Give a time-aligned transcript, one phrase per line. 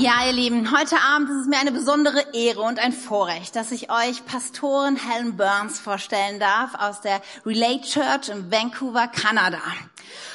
[0.00, 3.72] Ja, ihr Lieben, heute Abend ist es mir eine besondere Ehre und ein Vorrecht, dass
[3.72, 9.58] ich euch Pastorin Helen Burns vorstellen darf aus der Relate Church in Vancouver, Kanada.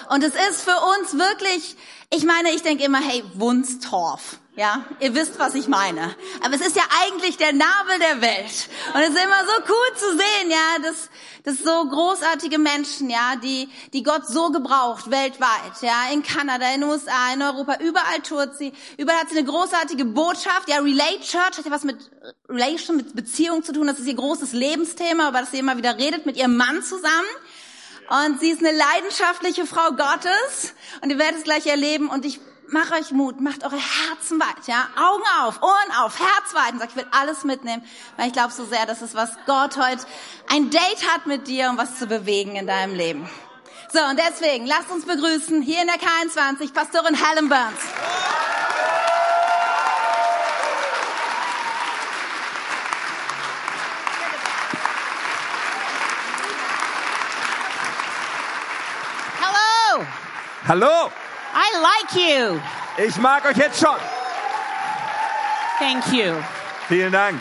[0.09, 1.77] Und es ist für uns wirklich,
[2.13, 4.37] ich meine, ich denke immer, hey, Wunstorf.
[4.55, 6.15] Ja, ihr wisst, was ich meine.
[6.41, 8.69] Aber es ist ja eigentlich der Nabel der Welt.
[8.93, 11.09] Und es ist immer so cool zu sehen, ja, dass,
[11.43, 16.81] dass so großartige Menschen, ja, die, die Gott so gebraucht, weltweit, ja, in Kanada, in
[16.81, 21.21] den USA, in Europa, überall tut sie, überall hat sie eine großartige Botschaft, ja, Relate
[21.21, 21.97] Church hat ja was mit
[22.47, 25.97] Relation, mit Beziehung zu tun, das ist ihr großes Lebensthema, über das sie immer wieder
[25.97, 27.27] redet, mit ihrem Mann zusammen.
[28.09, 32.39] Und sie ist eine leidenschaftliche Frau Gottes und ihr werdet es gleich erleben und ich
[32.73, 36.79] macht euch Mut, macht eure Herzen weit, ja, Augen auf, Ohren auf, Herz weit und
[36.79, 37.83] sagt, ich will alles mitnehmen,
[38.17, 40.05] weil ich glaube so sehr, dass es was Gott heute
[40.49, 43.29] ein Date hat mit dir, um was zu bewegen in deinem Leben.
[43.93, 47.79] So, und deswegen, lasst uns begrüßen hier in der K21 Pastorin Helen Burns.
[59.39, 60.05] Hello.
[60.67, 61.11] Hallo,
[61.55, 62.59] I like you.
[62.97, 63.95] ich mag euch jetzt schon.
[65.79, 66.35] Thank you.
[66.87, 67.39] Vielen Dank.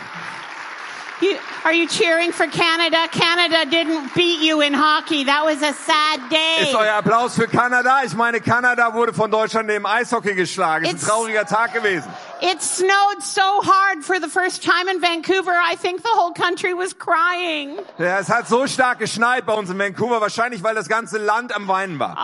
[1.20, 1.36] you.
[1.64, 3.06] Are you cheering for Canada?
[3.12, 5.24] Canada didn't beat you in hockey.
[5.24, 6.20] That was a sad
[6.60, 6.74] Ist day.
[6.74, 8.02] euer Applaus für Kanada?
[8.04, 10.84] Ich meine, Kanada wurde von Deutschland im Eishockey geschlagen.
[10.84, 12.10] Es ist ein It's- trauriger Tag gewesen.
[12.40, 15.52] It snowed so hard for the first time in Vancouver.
[15.52, 17.78] I think the whole country was crying.
[17.98, 21.54] Ja, es hat so stark geschneit bei uns in Vancouver, wahrscheinlich weil das ganze Land
[21.54, 22.16] am Weinen war.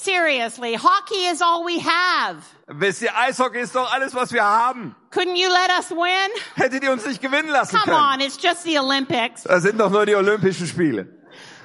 [0.00, 2.36] Seriously, hockey is all we have.
[2.68, 4.94] Wisst ihr, Eishockey ist doch alles, was wir haben.
[5.10, 6.30] Couldn't you let us win?
[6.54, 8.14] Hättet ihr uns nicht gewinnen lassen Come können.
[8.14, 9.42] on, it's just the Olympics.
[9.42, 11.08] Das sind doch nur die Olympischen Spiele.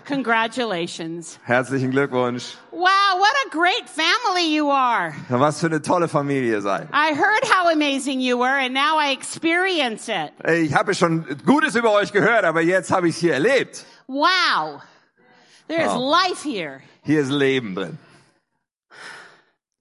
[0.08, 1.38] Congratulations.
[1.44, 2.56] Herzlichen Glückwunsch.
[2.72, 5.14] Wow, what a great family you are.
[5.30, 6.88] Was für eine tolle Familie ihr seid.
[6.92, 10.32] I heard how amazing you were and now I experience it.
[10.50, 13.86] Ich habe schon Gutes über euch gehört, aber jetzt habe ich es hier erlebt.
[14.08, 14.82] Wow.
[15.68, 16.12] There's Wow.
[16.12, 16.82] life here.
[17.04, 17.98] Hier ist Leben drin.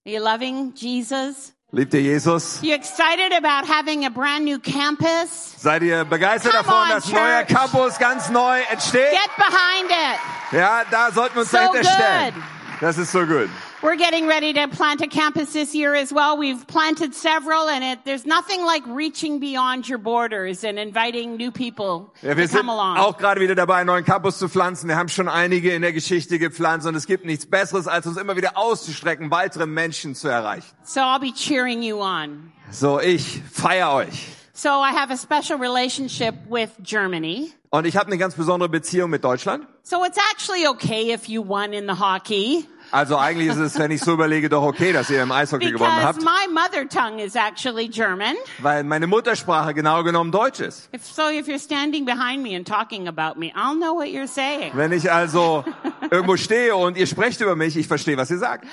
[0.04, 1.52] Are you loving Jesus?
[1.72, 2.60] Liebt ihr Jesus?
[2.62, 5.54] You excited about having a brand new campus?
[5.58, 7.56] Seid ihr begeistert Come davon, on, dass ein neuer Church.
[7.56, 9.12] Campus ganz neu entsteht?
[9.12, 10.58] Get behind it.
[10.58, 11.88] Ja, da sollten wir uns So dahinter good.
[11.88, 12.42] stellen.
[12.80, 13.48] Das ist so gut.
[13.82, 16.38] We're getting ready to plant a campus this year as well.
[16.38, 21.50] We've planted several and it, there's nothing like reaching beyond your borders and inviting new
[21.50, 22.98] people Ja, wir to come along.
[22.98, 24.86] auch gerade wieder dabei, einen neuen Campus zu pflanzen.
[24.88, 28.18] Wir haben schon einige in der Geschichte gepflanzt und es gibt nichts Besseres, als uns
[28.18, 30.68] immer wieder auszustrecken, weitere Menschen zu erreichen.
[30.84, 32.52] So I'll be cheering you on.
[32.70, 34.28] So, ich feier euch.
[34.54, 37.50] So I have a special relationship with Germany.
[37.70, 39.66] Und ich habe eine ganz besondere Beziehung mit Deutschland.
[39.82, 43.90] So it's actually okay if you won in the hockey Also eigentlich ist es, wenn
[43.90, 47.18] ich so überlege, doch okay, dass ihr im Eishockey gewonnen because habt, my mother tongue
[47.18, 48.36] is actually German.
[48.58, 50.90] weil meine Muttersprache genau genommen Deutsch ist.
[50.94, 54.28] If so, if you're standing behind me and talking about me, I'll know what you're
[54.28, 54.72] saying.
[54.74, 55.64] Wenn ich also
[56.10, 58.66] irgendwo stehe und ihr sprecht über mich, ich verstehe, was ihr sagt.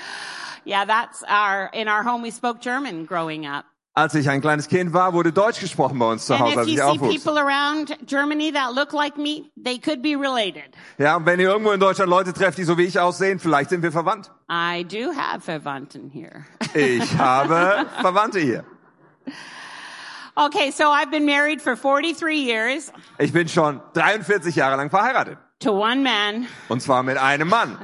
[0.66, 3.64] Yeah, that's our, in our home we spoke German growing up.
[3.92, 6.80] Als ich ein kleines Kind war, wurde Deutsch gesprochen bei uns zu Hause, als ich
[6.80, 7.24] aufwuchs.
[8.92, 9.50] like me.
[10.96, 13.70] Ja, und wenn ihr irgendwo in Deutschland Leute trefft, die so wie ich aussehen, vielleicht
[13.70, 14.30] sind wir verwandt.
[14.48, 16.44] I do have Verwandten here.
[16.72, 18.64] Ich habe Verwandte hier.
[20.36, 25.36] okay, so I've been married for 43 years Ich bin schon 43 Jahre lang verheiratet.
[25.58, 26.46] to one man.
[26.68, 27.76] Und zwar mit einem Mann.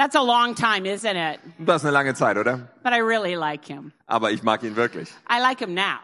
[0.00, 1.40] That's a long time, isn't it?
[1.58, 2.70] Das ist eine lange Zeit, oder?
[2.82, 3.92] But I really like him.
[4.06, 5.10] Aber ich mag ihn wirklich.
[5.28, 5.98] I like him now.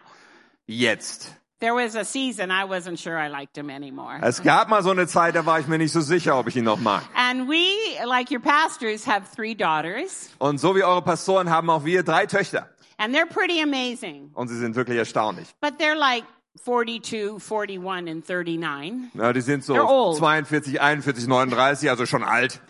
[0.66, 1.32] Jetzt.
[1.60, 4.18] There was a season I wasn't sure I liked him anymore.
[4.20, 6.56] Es gab mal so eine Zeit, da war ich mir nicht so sicher, ob ich
[6.56, 7.04] ihn noch mag.
[7.14, 7.64] And we,
[8.04, 12.26] like your pastors, have three daughters, Und so wie eure Pastoren haben auch wir drei
[12.26, 12.68] Töchter.
[12.98, 14.30] and they're pretty amazing.
[14.34, 15.48] Und sie sind wirklich erstaunlich.
[15.62, 16.24] But they're like
[16.66, 19.14] 42, 41, and 39.
[19.14, 20.18] Ja, die sind so They're old.
[20.18, 22.60] 42, 41, 39, also schon alt.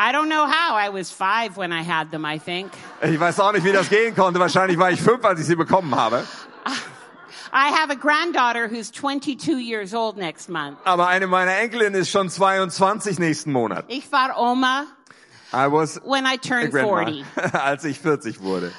[0.00, 0.76] I don't know how.
[0.76, 2.72] I was five when I had them, I think.
[3.02, 4.38] Ich weiß auch nicht, wie das gehen konnte.
[4.38, 6.24] Wahrscheinlich war ich fünf, als ich sie bekommen habe.
[7.52, 10.78] I have a granddaughter who's 22 years old next month.
[10.84, 13.86] Aber eine meiner Enkelinnen ist schon 22 nächsten Monat.
[13.88, 14.84] Ich war Oma
[15.52, 17.54] I was when I turned grandma, 40.
[17.54, 18.70] als ich 40 wurde.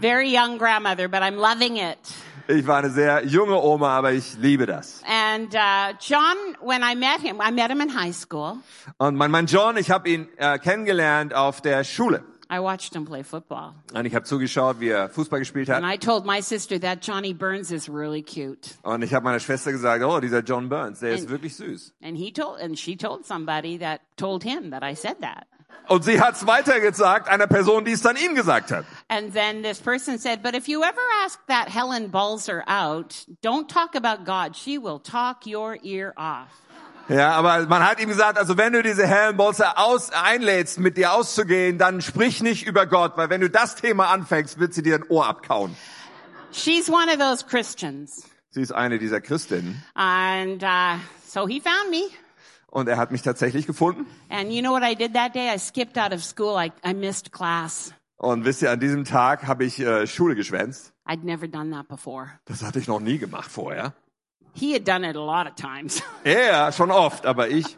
[0.00, 1.98] Very young grandmother, but I'm loving it.
[2.46, 5.00] Ich war eine sehr junge Oma, aber ich liebe das.
[5.34, 8.58] And uh, John, when I met him, I met him in high school.
[8.98, 12.22] Und mein Mann John, ich habe ihn äh, kennengelernt auf der Schule.
[12.48, 13.74] I watched him play football.
[13.92, 15.82] Und ich habe zugeschaut, wie er Fußball gespielt hat.
[15.82, 18.76] And I told my sister that Johnny Burns is really cute.
[18.82, 21.94] Und ich habe meiner Schwester gesagt, oh, dieser John Burns, der ist wirklich süß.
[22.00, 25.48] And he told, and she told somebody that told him that I said that.
[25.86, 28.86] Und sie hat's weitergesagt einer Person, die es dann ihm gesagt hat.
[29.08, 33.68] And then this person said, but if you ever ask that Helen Balzer out, don't
[33.68, 34.56] talk about God.
[34.56, 36.48] She will talk your ear off.
[37.08, 40.96] Ja, aber man hat ihm gesagt, also wenn du diese Helen Bolzer aus, einlädst, mit
[40.96, 44.82] dir auszugehen, dann sprich nicht über Gott, weil wenn du das Thema anfängst, wird sie
[44.82, 45.76] dir ein Ohr abkauen.
[46.50, 48.24] She's one of those Christians.
[48.50, 49.82] Sie ist eine dieser Christinnen.
[49.94, 52.08] And uh, so he found me.
[52.74, 54.04] Und er hat mich tatsächlich gefunden.
[54.28, 55.48] And you know what I did that day?
[55.54, 56.56] I skipped out of school.
[56.60, 57.94] I, I missed class.
[58.16, 60.92] Und wisst ihr, an diesem Tag habe ich äh, Schule geschwänzt.
[61.06, 62.30] I'd never done that before.
[62.46, 63.92] Das hatte ich noch nie gemacht vorher.
[64.54, 66.02] He had done it a lot of times.
[66.24, 67.76] Ja, schon oft, aber ich,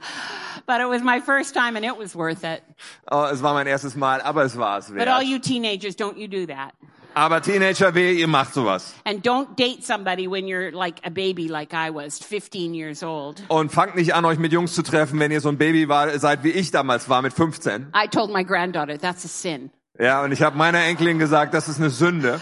[0.67, 2.63] but it was my first time and it was worth it.
[3.11, 5.25] äh, es war mein erstes Mal, aber es war es But all wert.
[5.29, 6.73] you teenagers, don't you do that.
[7.17, 8.93] Aber Teenager, weh, ihr macht sowas.
[9.05, 13.43] And don't date somebody when you're like a baby like I was, 15 years old.
[13.49, 16.19] Und fangt nicht an, euch mit Jungs zu treffen, wenn ihr so ein Baby war,
[16.19, 17.87] seid, wie ich damals war, mit 15.
[17.95, 19.71] I told my granddaughter, that's a sin.
[19.99, 22.39] Ja, und ich habe meiner Enkelin gesagt, das ist eine Sünde.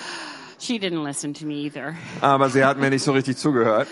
[0.59, 1.95] She didn't listen to me either.
[2.21, 3.87] Aber sie hat mir nicht so richtig zugehört.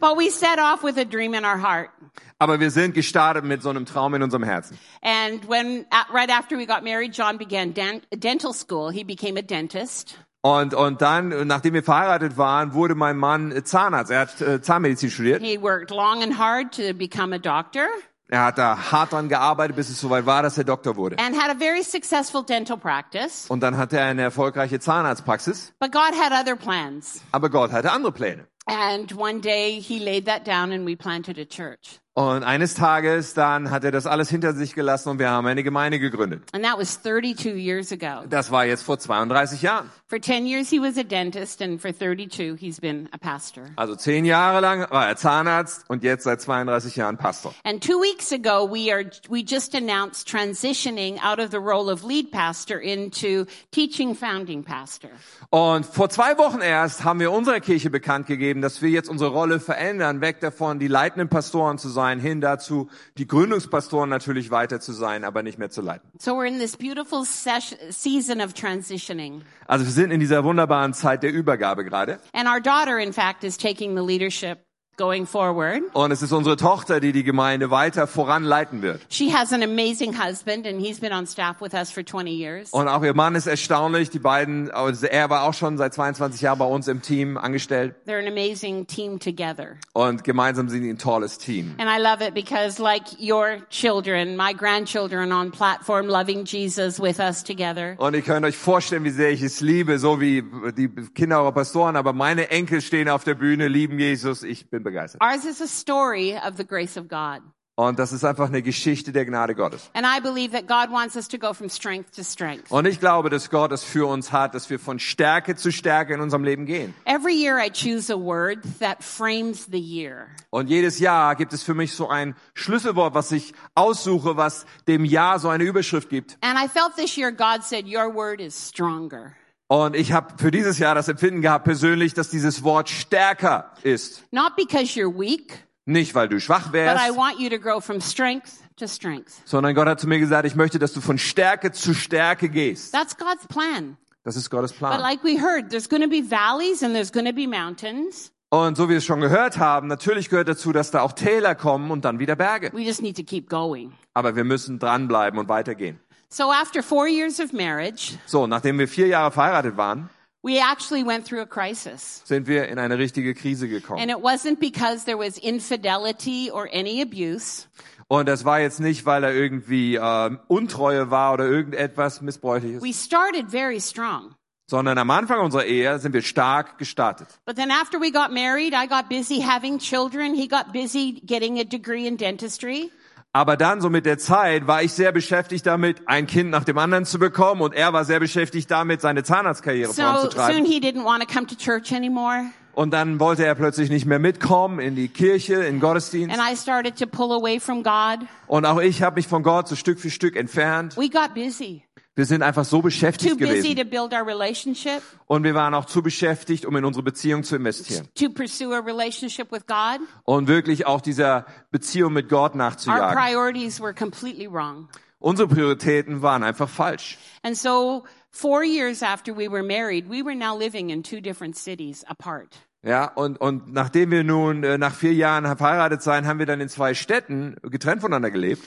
[0.00, 1.90] But we set off with a dream in our heart.
[2.38, 4.78] Aber wir sind gestartet mit so einem Traum in unserem Herzen.
[5.02, 7.72] And when, right after we got married, John began
[8.12, 8.90] dental school.
[8.90, 10.18] He became a dentist.
[10.42, 14.10] Und, und dann, nachdem wir verheiratet waren, wurde mein Mann Zahnarzt.
[14.10, 15.42] Er hat äh, Zahnmedizin studiert.
[15.42, 17.86] He worked long and hard to become a doctor
[18.28, 21.16] Er hat da hart dran gearbeitet, bis es soweit war, dass er Doktor wurde.
[21.18, 23.46] and had a very successful dental practice.
[23.48, 25.72] Und dann hatte er eine erfolgreiche Zahnarztpraxis.
[25.78, 27.22] But God had other plans.
[27.32, 28.46] Aber Gott hatte andere Pläne.
[28.66, 31.98] And one day he laid that down and we planted a church.
[32.16, 35.64] Und eines Tages dann hat er das alles hinter sich gelassen und wir haben eine
[35.64, 36.44] Gemeinde gegründet.
[36.52, 38.24] And that was 32 years ago.
[38.30, 39.90] Das war jetzt vor 32 Jahren.
[40.06, 43.64] For 10 years he was a dentist and for 32 he's been a pastor.
[43.74, 47.52] Also zehn Jahre lang war er Zahnarzt und jetzt seit 32 Jahren Pastor.
[47.64, 52.04] And two weeks ago, we are, we just announced transitioning out of the role of
[52.04, 55.10] lead pastor into teaching founding pastor.
[55.50, 59.30] Und vor zwei Wochen erst haben wir unserer Kirche bekannt gegeben, dass wir jetzt unsere
[59.30, 64.80] Rolle verändern, weg davon, die leitenden Pastoren zu sein, hin dazu, die Gründungspastoren natürlich weiter
[64.80, 66.10] zu sein, aber nicht mehr zu leiten.
[66.18, 69.42] So we're in this beautiful season of transitioning.
[69.66, 72.20] Also wir sind in dieser wunderbaren Zeit der Übergabe gerade.
[72.32, 74.58] And our daughter, in fact, is taking the leadership
[74.96, 75.82] going forward.
[75.92, 79.00] Und es ist unsere Tochter, die die Gemeinde weiter voranleiten wird.
[79.08, 82.70] She has an amazing husband and he's been on staff with us for 20 years.
[82.70, 84.10] Und auch ihr Mann ist erstaunlich.
[84.10, 87.94] Die beiden, also er war auch schon seit 22 Jahren bei uns im Team angestellt.
[88.06, 89.76] They're an amazing team together.
[89.92, 91.74] Und gemeinsam sind die ein tolles Team.
[91.78, 97.18] And I love it because like your children, my grandchildren on platform loving Jesus with
[97.18, 97.94] us together.
[97.98, 100.44] Und ihr könnt euch vorstellen, wie sehr ich es liebe, so wie
[100.76, 101.96] die Kinder eurer Pastoren.
[101.96, 104.42] Aber meine Enkel stehen auf der Bühne, lieben Jesus.
[104.42, 105.20] Ich bin begeistert.
[105.20, 107.42] Ours is a story of the grace of God.
[107.76, 109.90] Und das ist einfach eine Geschichte der Gnade Gottes.
[109.94, 112.70] And I believe that God wants us to go from strength to strength.
[112.70, 116.14] Und ich glaube, dass Gott es für uns hat, dass wir von Stärke zu Stärke
[116.14, 116.94] in unserem Leben gehen.
[117.04, 120.28] Every year I choose a word that frames the year.
[120.50, 125.04] Und jedes Jahr gibt es für mich so ein Schlüsselwort, was ich aussuche, was dem
[125.04, 126.38] Jahr so eine Überschrift gibt.
[126.42, 129.34] And I felt this year God said, Your word is stronger.
[129.66, 134.22] Und ich habe für dieses Jahr das Empfinden gehabt persönlich, dass dieses Wort stärker ist.
[134.30, 137.82] Not because you're weak, Nicht, weil du schwach but I wärst, want you to grow
[137.84, 139.32] from strength to strength.
[139.44, 142.92] sondern Gott hat zu mir gesagt, ich möchte, dass du von Stärke zu Stärke gehst.
[142.92, 143.96] That's God's plan.
[144.22, 145.00] Das ist Gottes But Plan.
[145.00, 148.30] like we heard, there's going to be valleys and there's going to be mountains.
[148.50, 151.54] Und so wie wir es schon gehört haben, natürlich gehört dazu, dass da auch Täler
[151.54, 152.70] kommen und dann wieder Berge.
[152.72, 153.92] We just need to keep going.
[154.14, 155.98] Aber wir müssen dranbleiben und weitergehen.
[156.34, 160.10] So after four years of marriage, So, nachdem wir vier Jahre verheiratet waren,
[160.42, 162.22] we actually went through a crisis.
[162.24, 164.00] sind wir in eine richtige Krise gekommen.
[164.00, 167.68] And it wasn't because there was infidelity or any abuse.
[168.08, 172.92] Und das war jetzt nicht, weil er irgendwie ähm, Untreue war oder irgendetwas Missbräuchliches, We
[172.92, 174.34] started very strong.
[174.68, 177.28] sondern am Anfang unserer Ehe sind wir stark gestartet.
[177.46, 180.34] But then after we got married, I got busy having children.
[180.34, 182.90] He got busy getting a degree in dentistry.
[183.36, 186.78] Aber dann, so mit der Zeit, war ich sehr beschäftigt damit, ein Kind nach dem
[186.78, 190.64] anderen zu bekommen und er war sehr beschäftigt damit, seine Zahnarztkarriere So soon voranzutreiben.
[190.64, 192.44] he didn't want to come to church anymore.
[192.74, 196.36] Und dann wollte er plötzlich nicht mehr mitkommen in die Kirche, in Gottesdienst.
[196.36, 198.26] And I started to pull away from God.
[198.46, 200.96] Und auch ich habe mich von Gott so Stück für Stück entfernt.
[200.96, 201.83] We got busy.
[202.16, 203.76] Wir sind einfach so Too beschäftigt busy gewesen.
[203.76, 207.56] to build our relationship, Und wir waren auch zu beschäftigt, um in unsere Beziehung zu
[207.56, 208.08] investieren.
[208.14, 210.00] to pursue a relationship with God.
[210.24, 213.16] Und wirklich auch dieser Beziehung mit Gott Our nachzujagen.
[213.18, 214.88] priorities were completely wrong.
[215.18, 217.18] Unsere Prioritäten waren einfach falsch.
[217.42, 221.56] And so four years after we were married, we were now living in two different
[221.56, 222.54] cities apart.
[222.84, 226.60] Ja, und, und nachdem wir nun äh, nach vier Jahren verheiratet sein, haben wir dann
[226.60, 228.62] in zwei Städten getrennt voneinander gelebt.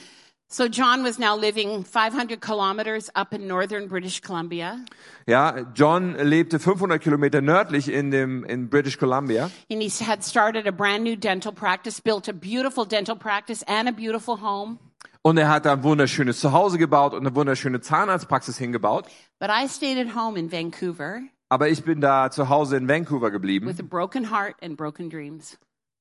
[0.50, 4.78] So John was now living 500 kilometers up in northern British Columbia.
[5.26, 10.66] Ja, John lebte 500 Kilometer nördlich in dem in British Columbia And he had started
[10.66, 14.78] a brand new dental practice, built a beautiful dental practice and a beautiful home.
[15.20, 19.04] und er hat da ein wunderschönes Zuhause gebaut und eine wunderschöne Zahnarztpraxis hingebaut.
[19.38, 23.30] But I stayed at home in Vancouver Aber ich bin da zu Hause in Vancouver
[23.30, 25.58] geblieben with a broken heart and broken dreams.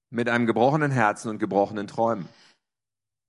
[0.10, 2.30] mit einem gebrochenen Herzen und gebrochenen Träumen.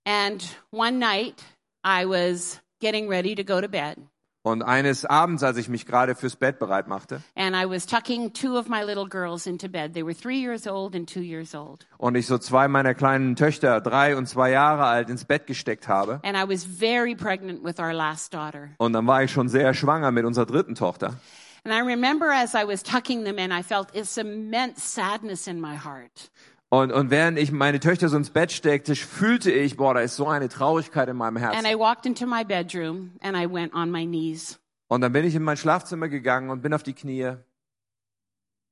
[0.07, 1.43] And one night
[1.85, 3.99] I was getting ready to go to bed
[4.45, 8.33] Und eines Abends, als ich mich gerade fürs Bett bereit machte and I was tucking
[8.33, 9.93] two of my little girls into bed.
[9.93, 11.87] They were three years old and two years old.
[11.99, 15.88] und ich so zwei meiner kleinen Töchter, drei und zwei Jahre alt, ins Bett gesteckt
[15.88, 16.21] habe.
[16.23, 18.71] And I was very pregnant with our last daughter.
[18.78, 21.17] Und dann war ich schon sehr schwanger mit unserer dritten Tochter.
[21.64, 25.61] And I remember as I was tucking them in, I felt this immense sadness in
[25.61, 26.31] my heart.
[26.70, 30.16] Und, und während ich meine Töchter so ins Bett steckte, fühlte ich, boah, da ist
[30.16, 31.66] so eine Traurigkeit in meinem And Herzen.
[31.66, 34.58] I walked into my bedroom and I went on my knees.
[34.88, 37.25] Und dann bin ich in mein Schlafzimmer gegangen und bin auf die Knie.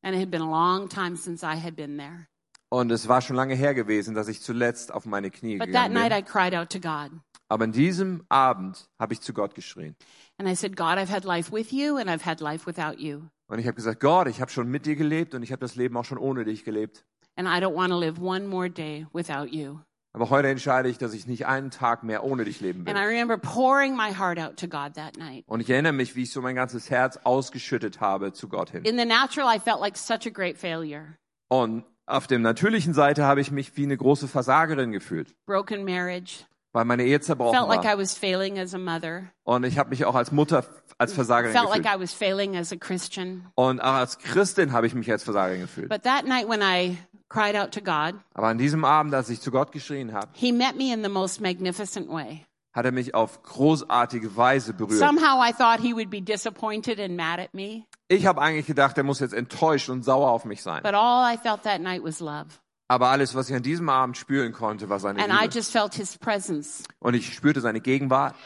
[0.03, 2.27] And it had been a long time since I had been there.
[2.69, 5.89] Und es war schon lange her gewesen, dass ich zuletzt auf meine Knie But that
[5.89, 6.19] gegangen night bin.
[6.19, 7.13] I cried out to God.
[7.49, 9.97] Aber an diesem Abend habe ich zu Gott geschrien.
[10.37, 13.23] And I said, God, I've had life with you and I've had life without you.
[13.47, 15.77] Und ich habe gesagt, Gott, ich habe schon mit dir gelebt und ich habe das
[15.77, 17.07] Leben auch schon ohne dich gelebt.
[17.37, 19.81] And I don't want to live one more day without you.
[20.15, 23.03] Aber heute entscheide ich, dass ich nicht einen Tag mehr ohne dich leben And I
[23.03, 23.09] will.
[23.09, 25.45] remember pouring my heart out to God that night.
[25.47, 28.85] Und ich erinnere mich, wie ich so mein ganzes Herz ausgeschüttet habe zu Gott hin.
[28.85, 31.19] In the natural, I felt like such a great failure.
[31.49, 36.45] Und auf der natürlichen Seite habe ich mich wie eine große Versagerin gefühlt, Broken marriage.
[36.73, 37.99] weil meine Ehe zerbrochen Felt like I war.
[37.99, 39.25] was failing as a mother.
[39.45, 40.65] Und ich habe mich auch als Mutter
[40.97, 41.99] als Versagerin Felt like gefühlt.
[41.99, 43.49] I was failing as a Christian.
[43.55, 45.91] Und auch als Christin habe ich mich als Versagerin gefühlt.
[45.91, 46.97] But that night when I
[47.29, 50.53] cried out to God, Aber an diesem Abend, als ich zu Gott geschrien habe, He
[50.53, 52.45] met me in the most magnificent way.
[52.75, 54.99] hat er mich auf großartige Weise berührt.
[54.99, 57.85] Somehow I thought He would be disappointed and mad at me.
[58.09, 60.83] Ich habe eigentlich gedacht, er muss jetzt enttäuscht und sauer auf mich sein.
[60.83, 62.47] But all I felt that night was love.
[62.89, 65.55] Aber alles, was ich an diesem Abend spüren konnte, war seine And I Liebe.
[65.55, 66.85] just felt His presence.
[67.01, 68.37] Und ich spürte seine Gegenwart.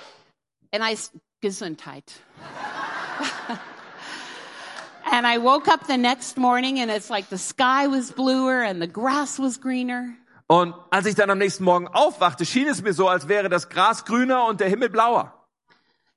[0.73, 0.97] And I,
[1.43, 2.05] Gesundheit.
[5.21, 8.81] and I woke up the next morning and it's like the sky was bluer and
[8.81, 10.15] the grass was greener.
[10.47, 13.69] Und als ich dann am nächsten Morgen aufwachte, schien es mir so, als wäre das
[13.69, 15.33] Gras grüner und der Himmel blauer,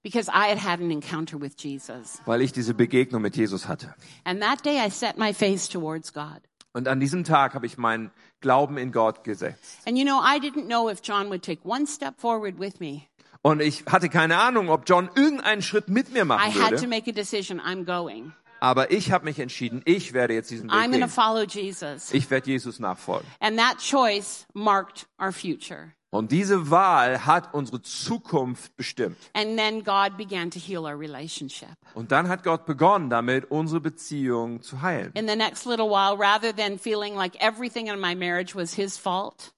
[0.04, 2.20] Because I had had an encounter with Jesus.
[2.26, 3.94] weil ich diese Begegnung mit Jesus hatte.
[4.24, 6.42] And that day I set my face towards God.
[6.72, 9.80] Und an diesem Tag habe ich meinen Glauben in Gott gesetzt.
[9.86, 13.04] And you know, I didn't know if John would take one step forward with me.
[13.44, 16.82] Und ich hatte keine Ahnung, ob John irgendeinen Schritt mit mir I machen had to
[16.82, 16.88] würde.
[16.88, 17.60] make a decision.
[17.60, 18.32] I'm going.
[18.64, 21.10] Aber ich habe mich entschieden, ich werde jetzt diesen I'm Weg gehen.
[21.10, 22.14] follow Jesus.
[22.14, 23.28] Ich werde Jesus nachfolgen.
[23.42, 25.92] And that choice marked our future.
[26.12, 29.18] Und diese Wahl hat unsere Zukunft bestimmt.
[29.34, 31.70] And then God began to heal our relationship.
[31.94, 35.12] Und dann hat Gott begonnen, damit unsere Beziehung zu heilen.
[35.16, 38.98] In the next little while, rather than feeling like everything in my marriage was his
[38.98, 39.52] fault,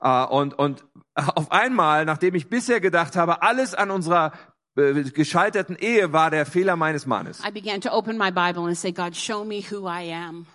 [0.00, 0.84] Äh, Und, und
[1.14, 4.32] auf einmal, nachdem ich bisher gedacht habe, alles an unserer
[5.12, 7.40] gescheiterten Ehe war der Fehler meines Mannes.
[7.46, 10.46] I began to open my Bible and say, God, show me who I am.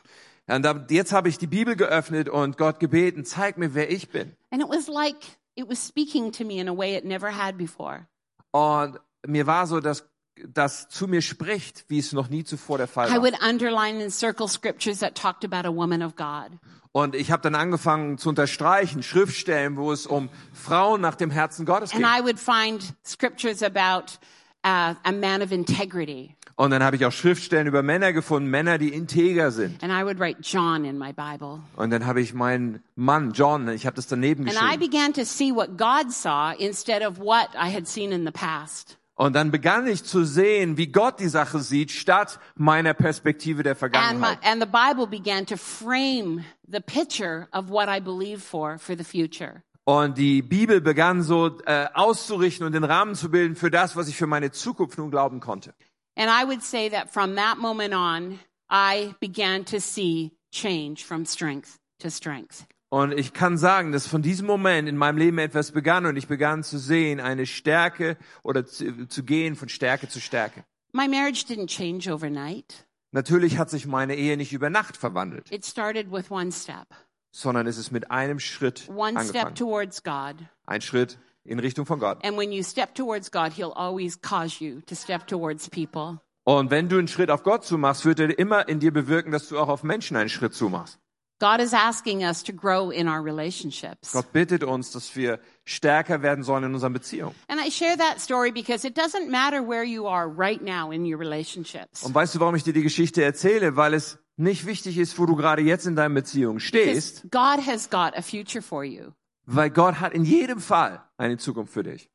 [0.47, 4.33] Und jetzt habe ich die Bibel geöffnet und Gott gebeten, zeig mir, wer ich bin.
[4.51, 5.15] And it was like
[5.55, 8.07] it was speaking to me in a way it never had before.
[8.51, 10.05] Und mir war so, dass
[10.47, 13.21] das zu mir spricht, wie es noch nie zuvor der Fall I war.
[13.21, 16.51] would underline and circle scriptures that talked about a woman of God.
[16.93, 21.65] Und ich habe dann angefangen zu unterstreichen, Schriftstellen, wo es um Frauen nach dem Herzen
[21.65, 22.19] Gottes And geht.
[22.19, 24.19] I would find scriptures about
[24.63, 26.35] uh, a man of integrity.
[26.55, 29.83] Und dann habe ich auch Schriftstellen über Männer gefunden, Männer, die integer sind.
[29.83, 31.61] And I would write John in my Bible.
[31.75, 34.91] Und dann habe ich meinen Mann John, ich habe das daneben And I geschrieben.
[34.91, 38.99] began to see what God saw instead of what I had seen in the past.
[39.15, 43.73] Und dann begann ich zu sehen, wie Gott die Sache sieht, statt meiner Perspektive der
[43.73, 44.39] And, my, Vergangenheit.
[44.43, 49.03] and the Bible began to frame the picture of what I believe for for the
[49.03, 49.61] future.
[49.85, 54.07] Und die Bibel begann so äh, auszurichten und den Rahmen zu bilden für das, was
[54.07, 55.73] ich für meine Zukunft nun glauben konnte.
[56.15, 58.39] And I would say that from that moment on,
[58.71, 62.65] I began to see change from strength to strength.
[62.93, 66.27] Und ich kann sagen, dass von diesem Moment in meinem Leben etwas begann und ich
[66.27, 70.63] begann zu sehen, eine Stärke oder zu, zu gehen von Stärke zu Stärke.
[70.91, 72.85] My marriage didn't change overnight.
[73.09, 76.85] Natürlich hat sich meine Ehe nicht über Nacht verwandelt, It started with one step.
[77.31, 79.55] sondern es ist mit einem Schritt One step angefangen.
[79.55, 80.35] towards God.
[80.67, 82.23] Ein Schritt in Richtung von Gott.
[82.23, 86.19] And when you step towards God, He'll always cause you to step towards people.
[86.43, 89.47] Und wenn du einen Schritt auf Gott zumachst, wird er immer in dir bewirken, dass
[89.47, 90.99] du auch auf Menschen einen Schritt zumachst.
[91.43, 94.13] God is asking us to grow in our relationships.
[94.13, 97.35] Gott bittet uns, dass wir stärker werden sollen in unseren Beziehungen.
[97.49, 101.03] And I share that story because it doesn't matter where you are right now in
[101.05, 102.03] your relationships.
[102.03, 103.75] Und weißt du, warum ich dir die Geschichte erzähle?
[103.75, 107.67] Weil es nicht wichtig ist, wo du gerade jetzt in deiner Beziehung stehst, Because God
[107.67, 109.11] has got a future for you.
[109.45, 112.09] weil Gott hat in jedem Fall eine Zukunft für dich.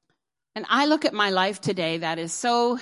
[0.55, 2.79] And I look at my life today that is so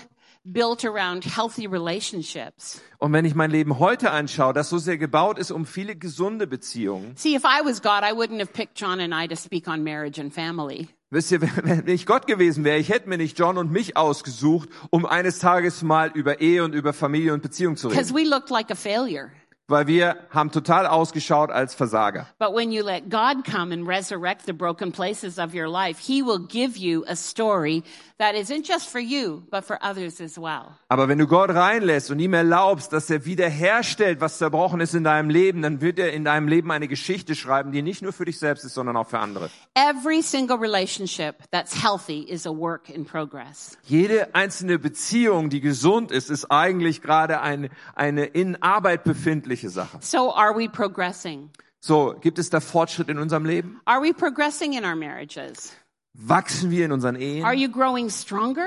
[0.52, 2.80] built around healthy relationships.
[2.98, 6.46] Und wenn ich mein Leben heute anschaue, das so sehr gebaut ist um viele gesunde
[6.46, 9.68] Beziehungen, See, if I was God, I wouldn't have picked John and I to speak
[9.68, 10.88] on marriage and family.
[11.10, 14.68] wisst ihr, wenn ich Gott gewesen wäre, ich hätte mir nicht John und mich ausgesucht,
[14.90, 18.24] um eines Tages mal über Ehe und über Familie und Beziehung zu Because reden.
[18.26, 19.30] we looked like a failure.
[19.68, 22.28] Weil wir haben total ausgeschaut als Versager.
[22.38, 26.22] But when you let God come and resurrect the broken places of your life, He
[26.22, 27.82] will give you a story
[28.18, 30.76] that isn't just for you, but for others as well.
[30.88, 35.02] Aber wenn du Gott reinlässt und ihm erlaubst, dass er wiederherstellt, was zerbrochen ist in
[35.02, 38.24] deinem Leben, dann wird er in deinem Leben eine Geschichte schreiben, die nicht nur für
[38.24, 39.50] dich selbst ist, sondern auch für andere.
[39.74, 43.76] Every single relationship that's healthy is a work in progress.
[43.82, 49.98] Jede einzelne Beziehung, die gesund ist, ist eigentlich gerade eine, eine in Arbeit befindliche Sache.
[50.00, 51.50] So are we progressing?
[51.80, 53.80] So, gibt es da Fortschritt in unserem Leben?
[53.84, 55.72] Are we progressing in our marriages?
[56.14, 57.22] Wachsen wir in unseren Are
[57.54, 57.58] Ehen?
[57.58, 58.66] you growing stronger?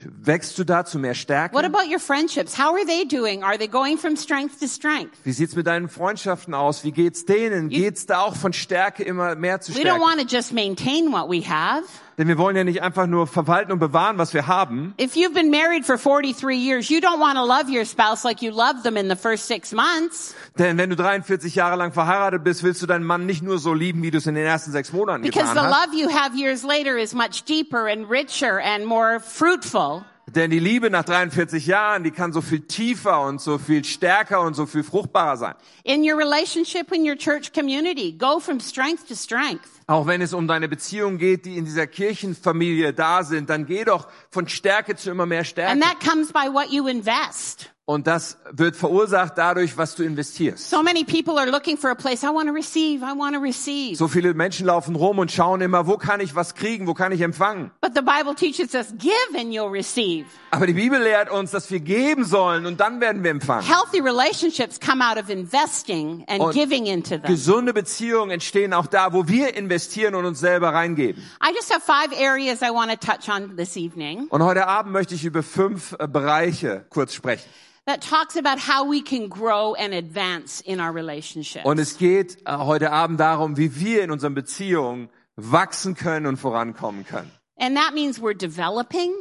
[0.00, 1.54] Wächst du da zu mehr Stärke?
[1.54, 2.56] What about your friendships?
[2.56, 3.42] How are they doing?
[3.42, 5.12] Are they going from strength to strength?
[5.24, 6.84] Wie sieht's mit deinen Freundschaften aus?
[6.84, 7.68] Wie geht's denen?
[7.68, 10.00] Geht's da auch von Stärke immer mehr zu We don't Stärke?
[10.00, 11.82] want to just maintain what we have.
[12.18, 14.92] Denn wir wollen ja nicht einfach nur verwalten und bewahren, was wir haben.
[15.00, 18.42] If you've been married for 43 years, you don't want to love your spouse like
[18.42, 22.42] you loved them in the first six months Denn wenn du 43 Jahre lang verheiratet
[22.42, 24.72] bist, willst du deinen Mann nicht nur so lieben, wie du es in den ersten
[24.72, 25.86] sechs Monaten because the getan hast.
[25.86, 30.04] love you have years later is much deeper and richer and more fruitful.
[30.34, 34.42] Denn die Liebe nach 43 Jahren, die kann so viel tiefer und so viel stärker
[34.42, 35.54] und so viel fruchtbarer sein.
[35.84, 39.68] In your relationship in your church community, go from strength to strength.
[39.86, 43.84] Auch wenn es um deine Beziehungen geht, die in dieser Kirchenfamilie da sind, dann geh
[43.84, 45.80] doch von Stärke zu immer mehr And Stärke.
[45.80, 47.70] that comes by what you invest.
[47.90, 50.68] Und das wird verursacht dadurch, was du investierst.
[50.68, 52.22] So many people are looking for a place.
[52.22, 53.02] I want to receive.
[53.02, 53.96] I want to receive.
[53.96, 57.12] So viele Menschen laufen rum und schauen immer, wo kann ich was kriegen, wo kann
[57.12, 57.70] ich empfangen.
[57.80, 60.26] But the Bible teaches us give and you'll receive.
[60.50, 63.66] Aber die Bibel lehrt uns, dass wir geben sollen und dann werden wir empfangen.
[63.66, 67.22] Healthy relationships come out of investing and Und giving into them.
[67.22, 71.22] Gesunde Beziehungen entstehen auch da, wo wir investieren und uns selber reingeben.
[71.42, 74.92] I just have five areas I want to touch on this evening Und heute Abend
[74.92, 77.48] möchte ich über fünf äh, Bereiche kurz sprechen.
[77.88, 81.64] That talks about how we can grow and advance in our relationships.
[81.64, 86.36] Und es geht äh, heute Abend darum, wie wir in unseren Beziehungen wachsen können und
[86.36, 87.30] vorankommen können.
[87.58, 89.12] And that means we're developing,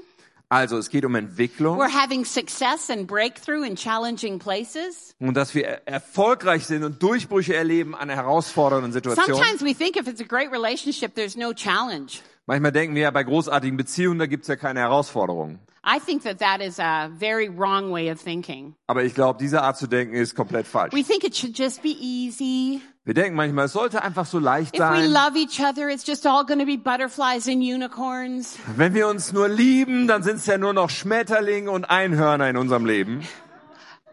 [0.49, 5.13] Also es geht um Entwicklung we're having success and breakthrough in challenging places.
[5.19, 9.33] und dass wir er- erfolgreich sind und Durchbrüche erleben an herausfordernden Situationen.
[9.35, 12.21] Sometimes we think if it's a great relationship, there's no challenge.
[12.49, 15.59] Manchmal denken wir ja bei großartigen Beziehungen, da gibt's ja keine Herausforderungen.
[15.85, 18.75] I think that that is a very wrong way of thinking.
[18.87, 20.93] Aber ich glaube, diese Art zu denken ist komplett falsch.
[20.93, 22.81] We think it should just be easy.
[23.03, 25.11] Wir denken manchmal, es sollte einfach so leicht If we sein.
[25.11, 28.57] love each other, it's just all going to be butterflies and unicorns.
[28.77, 32.85] Wenn wir uns nur lieben, dann sind's ja nur noch Schmetterlinge und Einhörner in unserem
[32.85, 33.27] Leben.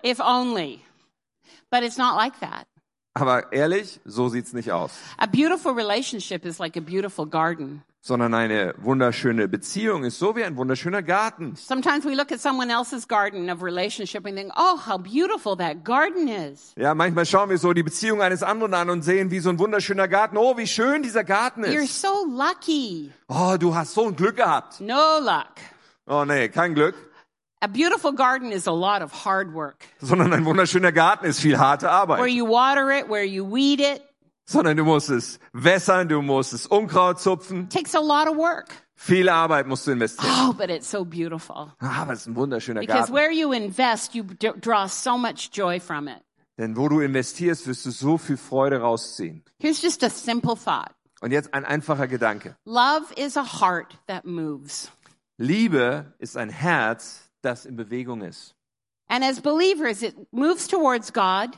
[0.04, 0.80] If only.
[1.70, 2.66] But it's not like that.
[3.14, 4.90] Aber ehrlich, so sieht's nicht aus.
[5.18, 7.82] A beautiful relationship is like a beautiful garden.
[8.00, 11.54] Sondern eine wunderschöne Beziehung ist so wie ein wunderschöner Garten.
[11.56, 15.84] Sometimes we look at someone else's garden of relationship and think, oh, how beautiful that
[15.84, 16.74] garden is.
[16.76, 19.58] Ja, manchmal schauen wir so die Beziehung eines anderen an und sehen, wie so ein
[19.58, 20.36] wunderschöner Garten.
[20.36, 22.02] Oh, wie schön dieser Garten You're ist.
[22.02, 23.10] so lucky.
[23.28, 24.80] Oh, du hast so ein Glück gehabt.
[24.80, 25.54] No luck.
[26.06, 26.96] Oh nee, kein Glück.
[27.64, 29.86] A beautiful garden is a lot of hard work.
[29.98, 32.18] Sondern ein wunderschöner Garten ist viel harte Arbeit.
[32.18, 34.02] Where you water it, where you weed it,
[34.44, 37.70] Sondern du musst es wässern, du musst es Unkraut zupfen.
[37.70, 38.68] takes a lot of work.
[38.96, 40.30] Viel Arbeit musst du investieren.
[40.46, 41.72] Oh, but it's so beautiful.
[41.80, 43.14] Ah, Aber es ist ein wunderschöner Because Garten.
[43.14, 44.24] where you invest, you
[44.60, 46.20] draw so much joy from it.
[46.58, 49.42] Denn wo du investierst, wirst du so viel Freude rausziehen.
[49.58, 50.90] Here's just a simple thought.
[51.22, 52.56] Und jetzt ein einfacher Gedanke.
[52.66, 54.90] Love is a heart that moves.
[55.38, 58.54] Liebe ist ein Herz, das in Bewegung ist.
[59.08, 61.50] And as believers, it moves towards God,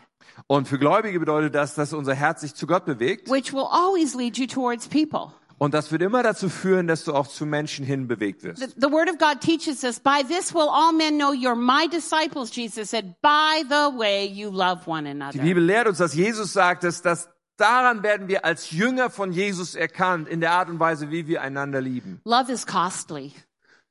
[0.49, 3.31] Und für Gläubige bedeutet das, dass unser Herz sich zu Gott bewegt.
[3.31, 5.33] which will always lead you towards people.
[5.59, 8.61] Und das wird immer dazu führen, dass du auch zu Menschen hin bewegt wirst.
[8.61, 11.89] The, the word of God teaches us, by this will all men know you're my
[11.89, 15.41] disciples, Jesus said, by the way you love one Die another.
[15.41, 19.75] Bibel lehrt uns, dass Jesus sagt, dass das daran werden wir als Jünger von Jesus
[19.75, 22.21] erkannt, in der Art und Weise, wie wir einander lieben.
[22.25, 23.33] Love is costly.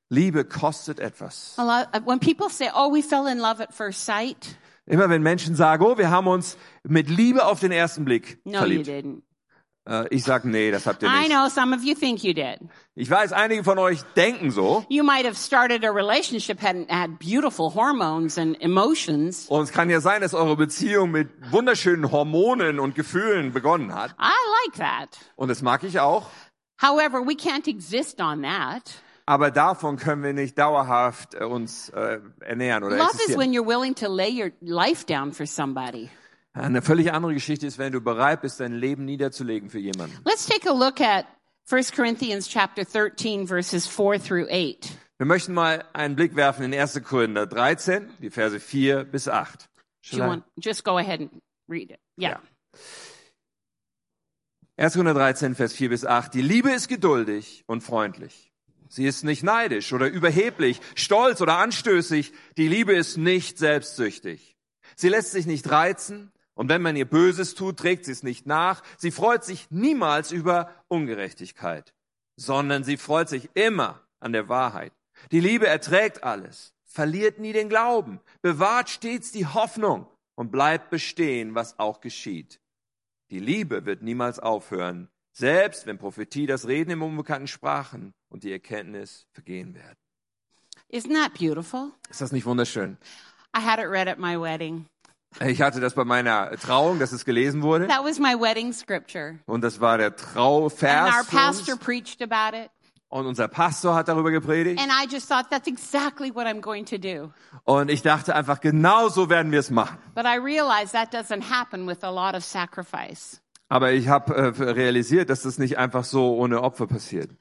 [0.09, 1.55] Liebe kostet etwas.
[1.57, 5.55] Lot, when people say, oh, we fell in love at first sight, Immer wenn Menschen
[5.55, 8.87] sagen, oh, wir haben uns mit Liebe auf den ersten Blick No, you verliebt.
[8.87, 9.21] didn't.
[9.87, 11.31] Äh, ich sag, nee, das habt ihr I nicht.
[11.31, 12.59] know some of you think you did.
[12.93, 14.85] Ich weiß, einige von euch denken so.
[14.89, 19.47] You might have started a relationship and had beautiful hormones and emotions.
[19.47, 24.11] Und es kann ja sein, dass eure Beziehung mit wunderschönen Hormonen und Gefühlen begonnen hat.
[24.19, 24.31] I
[24.67, 25.17] like that.
[25.35, 26.27] Und das mag ich auch.
[26.79, 28.83] However, we can't exist on that.
[29.27, 33.39] Aber davon können wir nicht dauerhaft äh, uns äh, ernähren oder Love is existieren.
[33.41, 36.09] when you're willing to lay your life down for somebody.
[36.53, 40.15] Eine völlig andere Geschichte ist, wenn du bereit bist, dein Leben niederzulegen für jemanden.
[40.25, 41.25] Let's take a look at
[41.69, 44.89] 1 Corinthians chapter 13 verses 4 through 8.
[45.17, 47.01] Wir möchten mal einen Blick werfen in 1.
[47.03, 49.63] Korinther 13, die Verse 4 bis 8.
[49.63, 49.67] Do
[50.01, 51.31] Shall you I- want just go ahead and
[51.67, 51.99] read it?
[52.17, 52.39] Yeah.
[54.77, 54.93] 1.
[54.93, 56.33] Korinther 13, Vers 4 bis 8.
[56.33, 58.51] Die Liebe ist geduldig und freundlich.
[58.95, 62.31] Sie ist nicht neidisch oder überheblich, stolz oder anstößig.
[62.55, 64.55] Die Liebe ist nicht selbstsüchtig.
[64.95, 68.45] Sie lässt sich nicht reizen und wenn man ihr Böses tut, trägt sie es nicht
[68.45, 68.83] nach.
[68.97, 71.93] Sie freut sich niemals über Ungerechtigkeit,
[72.37, 74.93] sondern sie freut sich immer an der Wahrheit.
[75.33, 81.53] Die Liebe erträgt alles, verliert nie den Glauben, bewahrt stets die Hoffnung und bleibt bestehen,
[81.53, 82.61] was auch geschieht.
[83.29, 88.51] Die Liebe wird niemals aufhören, selbst wenn Prophetie, das Reden im unbekannten Sprachen und die
[88.51, 89.95] Erkenntnis vergehen werden.
[90.91, 91.93] Isn't that beautiful?
[92.09, 92.97] Ist das nicht wunderschön?
[93.57, 94.87] I had it read at my wedding.
[95.39, 97.87] Ich hatte das bei meiner Trauung, dass es gelesen wurde.
[97.87, 99.39] That was my wedding scripture.
[99.45, 101.27] Und das war der And our Trauvers.
[101.27, 102.69] pastor preached about it.
[103.07, 104.81] Und unser Pastor hat darüber gepredigt.
[104.81, 107.31] And I just thought that's exactly what I'm going to do.
[107.63, 109.97] Und ich dachte einfach, genau so werden wir es machen.
[110.13, 113.41] But I realized that doesn't happen with a lot of sacrifice.
[113.67, 117.31] Aber ich habe äh, realisiert, dass das nicht einfach so ohne Opfer passiert.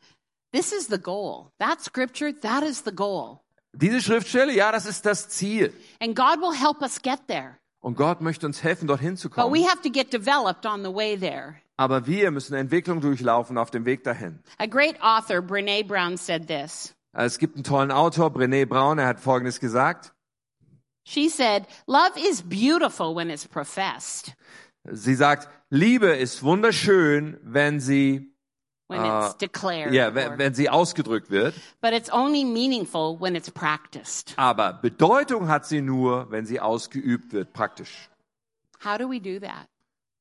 [0.55, 1.51] This is the goal.
[1.59, 3.41] That scripture, that is the goal.
[3.73, 5.73] Diese Schriftstelle, ja, das ist das Ziel.
[6.01, 7.59] And God will help us get there.
[7.81, 9.53] Und Gott möchte uns helfen, dorhin zu But kommen.
[9.53, 11.57] we have to get developed on the way there.
[11.77, 14.39] Aber wir müssen Entwicklung durchlaufen auf dem Weg dahin.
[14.59, 16.95] A great author, Brene Brown, said this.
[17.13, 20.13] Es gibt einen tollen Autor, Brené Brown, er hat Folgendes gesagt.
[21.05, 24.35] She said, Love is beautiful when it's professed,
[24.91, 28.34] Sie sagt, Liebe ist wunderschön, wenn sie,
[28.89, 29.93] when Uh, it's declared.
[29.95, 31.55] ja, wenn, wenn sie ausgedrückt wird.
[31.81, 34.35] but it's only meaningful when it's practiced.
[34.37, 38.09] Aber Bedeutung hat sie nur, wenn sie ausgeübt wird, praktisch.
[38.85, 39.67] How do we do that?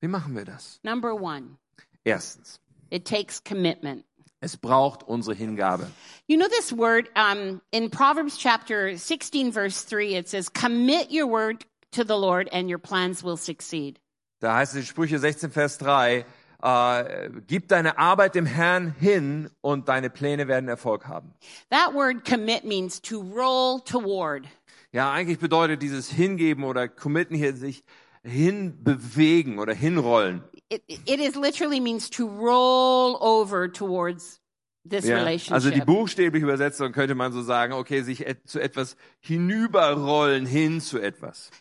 [0.02, 0.80] Wie machen wir das?
[0.84, 1.58] Number one,
[2.06, 4.04] Erstens, it takes commitment.
[4.42, 5.88] es braucht unsere Hingabe.
[6.28, 11.28] You know this word um, in Proverbs chapter 16, verse 3, it says, Commit your
[11.28, 14.00] word to the Lord and your plans will succeed.
[14.42, 16.26] Da heißt es in Sprüche 16, Vers 3,
[16.64, 21.34] äh, gib deine Arbeit dem Herrn hin und deine Pläne werden Erfolg haben.
[21.70, 24.46] That word commit means to roll toward.
[24.94, 27.84] Ja, eigentlich bedeutet dieses Hingeben oder Committen hier sich
[28.24, 30.44] hinbewegen oder hinrollen.
[30.70, 34.40] It, it is literally means to roll over towards
[34.90, 35.54] this Ja, relationship.
[35.54, 40.80] also die buchstäbliche Übersetzung könnte man so sagen, okay, sich et zu etwas hinüberrollen, hin
[40.80, 41.52] zu etwas.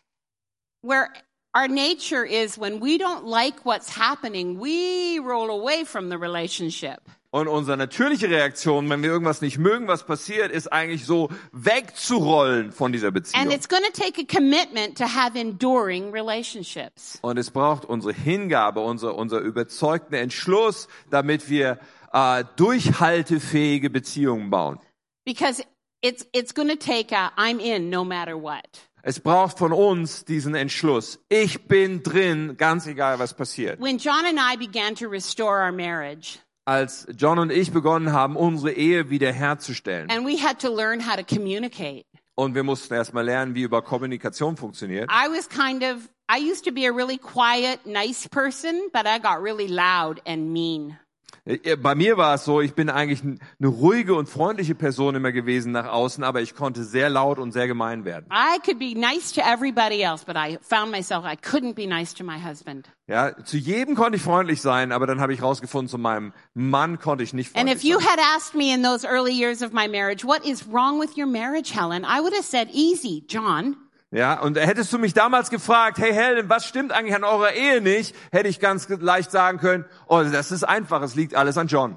[0.82, 1.08] Where
[1.54, 7.00] our nature is when we don't like what's happening, we roll away from the relationship.
[7.34, 12.72] Und unsere natürliche Reaktion, wenn wir irgendwas nicht mögen, was passiert, ist eigentlich so wegzurollen
[12.72, 13.40] von dieser Beziehung.
[13.40, 17.18] And it's going to take a commitment to have enduring relationships.
[17.22, 21.78] Und es braucht unsere Hingabe, unser, unser überzeugten Entschluss, damit wir
[22.12, 24.78] äh, durchhaltefähige Beziehungen bauen.
[25.24, 25.64] Because
[26.02, 28.78] it's, it's going to take a I'm in no matter what.
[29.04, 31.18] Es braucht von uns diesen Entschluss.
[31.28, 33.80] Ich bin drin, ganz egal was passiert.
[33.80, 38.36] When John and I began to restore our marriage, Als John und ich begonnen haben,
[38.36, 42.04] unsere Ehe wiederherzustellen, and we had to learn how to communicate,
[42.36, 45.10] und wir mussten erstmal lernen, wie über Kommunikation funktioniert.
[45.10, 49.18] I was kind of, I used to be a really quiet, nice person, but I
[49.18, 50.96] got really loud and mean.
[51.44, 55.32] Äh, Bei mir war es so, ich bin eigentlich eine ruhige und freundliche Person immer
[55.32, 58.26] gewesen nach außen, aber ich konnte sehr laut und sehr gemein werden.
[58.32, 62.14] I could be nice to everybody else, but I found myself I couldn't be nice
[62.14, 62.88] to my husband.
[63.08, 66.98] Ja, zu jedem konnte ich freundlich sein, aber dann habe ich rausgefunden, zu meinem Mann
[67.00, 68.08] konnte ich nicht And freundlich if you sein.
[68.08, 71.26] had asked me in those early years of my marriage, what is wrong with your
[71.26, 72.04] marriage, Helen?
[72.04, 73.76] I would have said, easy, John.
[74.14, 77.80] Ja, und hättest du mich damals gefragt, hey Helen, was stimmt eigentlich an eurer Ehe
[77.80, 81.66] nicht, hätte ich ganz leicht sagen können, oh, das ist einfach, es liegt alles an
[81.66, 81.96] John.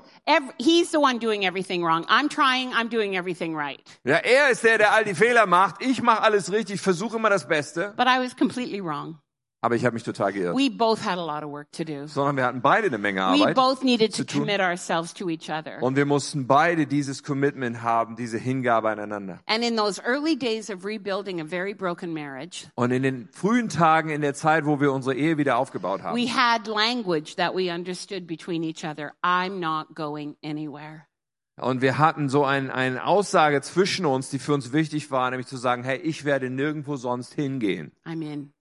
[0.57, 2.05] He's the one doing everything wrong.
[2.05, 3.81] I'm trying, I'm doing everything right.
[4.05, 7.29] Ja, er ist der, der all die Fehler macht, ich mache alles richtig, versuche immer
[7.29, 9.19] das Beste, But I was completely wrong.
[9.65, 10.55] Aber ich habe mich total geirrt.
[10.55, 12.05] We both had a lot of work to do.
[12.05, 13.55] Sondern wir hatten beide eine Menge We Arbeit.
[13.55, 14.41] both needed to zu tun.
[14.41, 15.81] commit ourselves to each other.
[15.81, 19.39] Und wir mussten beide dieses Commitment haben, diese Hingabe aneinander.
[19.47, 23.67] And in those early days of rebuilding a very broken marriage, Und in den frühen
[23.69, 27.55] Tagen, in der Zeit, wo wir unsere Ehe wieder aufgebaut haben, we had language that
[27.55, 29.13] we understood between each other.
[29.23, 31.07] I'm not going anywhere.
[31.57, 35.47] und wir hatten so ein, eine Aussage zwischen uns, die für uns wichtig war, nämlich
[35.47, 37.93] zu sagen, hey, ich werde nirgendwo sonst hingehen.
[38.05, 38.51] I'm in.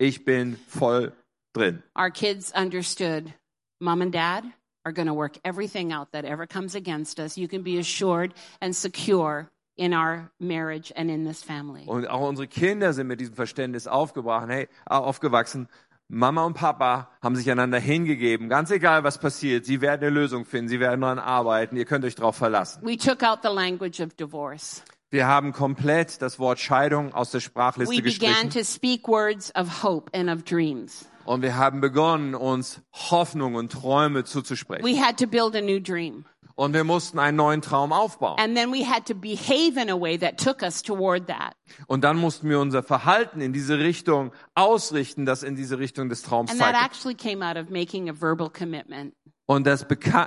[0.00, 1.12] Ich bin voll
[1.52, 1.82] drin.
[1.94, 3.34] Our kids understood
[3.82, 4.44] mom and dad
[4.86, 7.36] are going to work everything out that ever comes against us.
[7.36, 8.32] You can be assured
[8.62, 11.84] and secure in our marriage and in this family.
[11.86, 15.68] Und auch unsere Kinder sind mit diesem Verständnis aufgebracht, hey, äh, aufgewachsen.
[16.08, 18.48] Mama und Papa haben sich einander hingegeben.
[18.48, 22.06] Ganz egal, was passiert, sie werden eine Lösung finden, sie werden daran arbeiten, ihr könnt
[22.06, 22.82] euch darauf verlassen.
[22.82, 24.82] We took out the language of divorce.
[25.10, 28.50] Wir haben komplett das Wort Scheidung aus der We Sprachliste began gestrichen.
[28.50, 31.06] to speak words of hope and of dreams.
[31.24, 34.84] Und wir haben begonnen, uns Hoffnung und Träume zuzusprechen.
[34.84, 36.24] We had to build a new dream.
[36.54, 38.38] Und wir mussten einen neuen Traum aufbauen.
[38.38, 41.54] And then we had to behave in a way that took us toward that.
[41.88, 46.22] Und dann mussten wir unser Verhalten in diese Richtung ausrichten, das in diese Richtung des
[46.22, 46.84] Traums And that zeigt.
[46.84, 49.14] actually came out of making a verbal commitment.
[49.46, 49.84] Und das,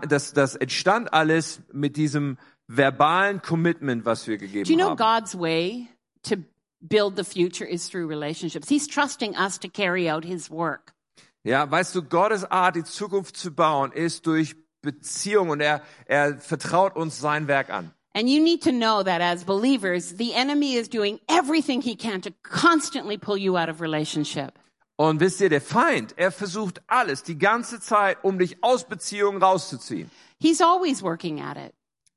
[0.10, 2.38] das, das entstand alles mit diesem
[2.76, 4.98] verbalen Commitment, was wir gegeben Do you know haben.
[4.98, 5.88] God's way
[6.24, 6.38] to
[6.82, 8.70] build the future is through relationships?
[8.70, 10.94] He's trusting us to carry out his work.
[11.46, 16.38] Ja, weißt du, Gottes Art, die Zukunft zu bauen, ist durch Beziehung und er, er
[16.38, 17.92] vertraut uns sein Werk an.
[18.16, 22.22] And you need to know that as believers, the enemy is doing everything he can
[22.22, 24.54] to constantly pull you out of relationship.
[24.96, 29.42] Und wisst ihr, der Feind, er versucht alles, die ganze Zeit, um dich aus Beziehungen
[29.42, 30.12] rauszuziehen.
[30.40, 31.74] He's always working at it.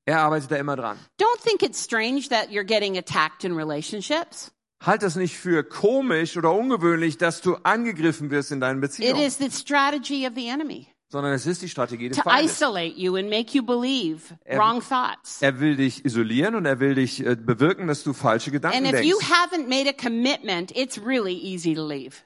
[0.07, 0.99] Er arbeitet da immer dran.
[1.21, 4.53] Don't think it's strange that you're getting attacked in relationships.
[4.85, 9.23] Halt das nicht für komisch oder ungewöhnlich, dass du angegriffen wirst in deinen It Beziehungen,
[9.23, 12.57] is the strategy of the enemy sondern es ist die Strategie des to Feindes.
[12.57, 15.41] isolate you and make you believe Every- wrong thoughts.
[15.41, 18.93] Er will dich isolieren und er will dich äh, bewirken, dass du falsche Gedanken And
[18.95, 19.33] if you denkst.
[19.33, 22.17] haven't made a commitment, it's really easy to leave.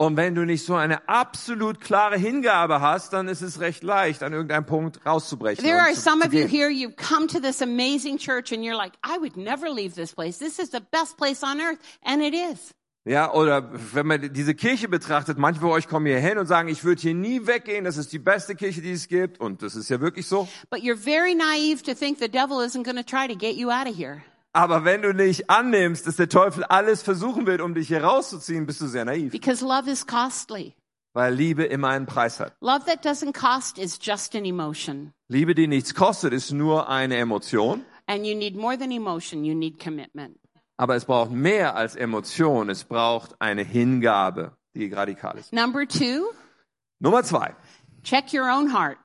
[0.00, 4.22] Und wenn du nicht so eine absolut klare Hingabe hast, dann ist es recht leicht,
[4.22, 5.64] an irgendeinem Punkt rauszubrechen.
[5.64, 8.76] There are zu, some of you here, you've come to this amazing church and you're
[8.76, 10.38] like, I would never leave this place.
[10.38, 11.80] This is the best place on earth.
[12.04, 12.72] And it is.
[13.04, 16.68] Ja, oder wenn man diese Kirche betrachtet, manche von euch kommen hier hin und sagen,
[16.68, 19.40] ich würde hier nie weggehen, das ist die beste Kirche, die es gibt.
[19.40, 20.46] Und das ist ja wirklich so.
[20.70, 23.70] But you're very naive to think the devil isn't going to try to get you
[23.70, 24.22] out of here.
[24.58, 28.66] Aber wenn du nicht annimmst, dass der Teufel alles versuchen wird, um dich hier rauszuziehen,
[28.66, 29.30] bist du sehr naiv.
[29.30, 30.74] Because love is costly.
[31.14, 32.56] Weil Liebe immer einen Preis hat.
[32.60, 35.12] Love that doesn't cost is just an emotion.
[35.28, 37.84] Liebe, die nichts kostet, ist nur eine Emotion.
[38.08, 40.36] And you need more than emotion, you need commitment.
[40.76, 42.68] Aber es braucht mehr als Emotion.
[42.68, 45.52] Es braucht eine Hingabe, die radikal ist.
[45.52, 46.32] Number two,
[46.98, 47.54] Nummer zwei.
[48.02, 48.98] check your own heart.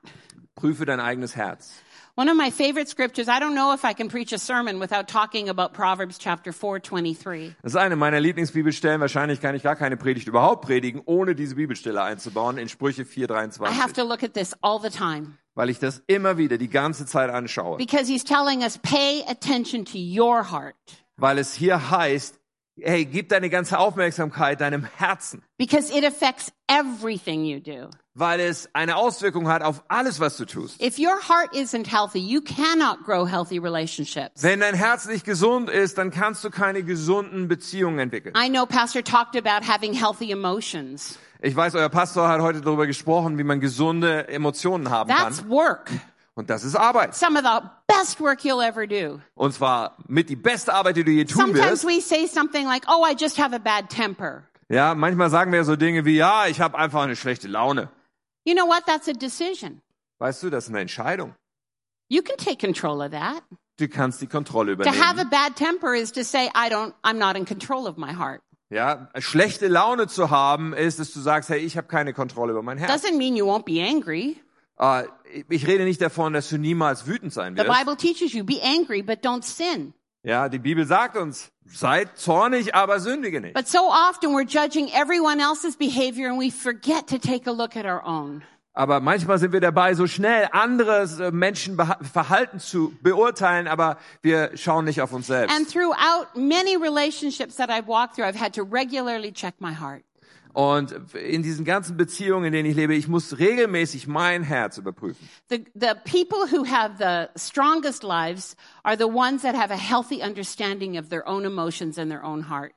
[0.56, 1.74] Prüfe dein eigenes Herz.
[2.16, 5.08] One of my favorite scriptures, I don't know if I can preach a sermon without
[5.08, 7.56] talking about Proverbs chapter 4, 23.
[7.60, 9.00] Das ist eine meiner Lieblingsbibelstellen.
[9.00, 13.04] Wahrscheinlich kann ich gar keine Predigt überhaupt predigen, ohne diese Bibelstelle einzubauen in Sprüche I
[13.04, 13.94] have 4,23.
[13.94, 17.30] to look at this all the time Weil ich das immer wieder die ganze Zeit
[17.30, 17.78] anschaue.
[17.78, 20.76] because he's telling us pay attention to your heart
[21.16, 22.38] Weil es hier heißt,
[22.80, 25.42] hey, gib deine ganze Aufmerksamkeit deinem Herzen.
[25.58, 27.88] because it affects everything you do.
[28.16, 30.80] Weil es eine Auswirkung hat auf alles, was du tust.
[30.80, 34.42] If your heart isn't healthy, you cannot grow healthy relationships.
[34.42, 38.34] Wenn dein Herz nicht gesund ist, dann kannst du keine gesunden Beziehungen entwickeln.
[38.36, 41.18] I know Pastor talked about having healthy emotions.
[41.42, 45.50] Ich weiß, euer Pastor hat heute darüber gesprochen, wie man gesunde Emotionen haben That's kann.
[45.50, 45.90] work.
[46.36, 47.14] Und das ist Arbeit.
[47.14, 49.20] Some of the best work you'll ever do.
[49.34, 51.86] Und zwar mit die beste Arbeit, die du je tun Sometimes wirst.
[51.86, 54.48] we say something like, oh, I just have a bad temper.
[54.68, 57.88] Ja, manchmal sagen wir so Dinge wie, ja, ich habe einfach eine schlechte Laune.
[58.44, 58.84] You know what?
[58.86, 59.80] That's a decision.
[60.18, 61.34] Weißt du, das ist eine Entscheidung.
[62.08, 63.42] You can take control of that.
[63.78, 65.30] Du kannst die Kontrolle To have a übernehmen.
[65.30, 68.40] bad temper is to say, I don't, I'm not in control of my heart.
[68.70, 72.62] Ja, schlechte Laune zu haben, ist, dass du sagst, hey, ich habe keine Kontrolle über
[72.62, 72.90] mein Herz.
[72.90, 74.36] Doesn't mean you won't be angry.
[74.78, 75.04] Äh,
[75.48, 77.78] ich rede nicht davon, dass du niemals wütend sein The wirst.
[77.78, 79.94] Bible teaches you, be angry, but don't sin.
[80.22, 83.54] Ja, die Bibel sagt uns, seid zornig, aber sündige nicht.
[83.54, 87.76] But so often we're judging everyone else's behavior and we forget to take a look
[87.76, 88.42] at our own.
[88.76, 94.56] Aber manchmal sind wir dabei, so schnell anderes äh, Menschen Verhalten zu beurteilen, aber wir
[94.56, 95.54] schauen nicht auf uns selbst.
[95.54, 100.02] And throughout many relationships that I've walked through, I've had to regularly check my heart.
[100.54, 105.28] Und in diesen ganzen Beziehungen, in denen ich lebe, ich muss regelmäßig mein Herz überprüfen.
[105.50, 110.22] The, the people who have the strongest lives are the ones that have a healthy
[110.22, 112.72] understanding of their own emotions and their own heart.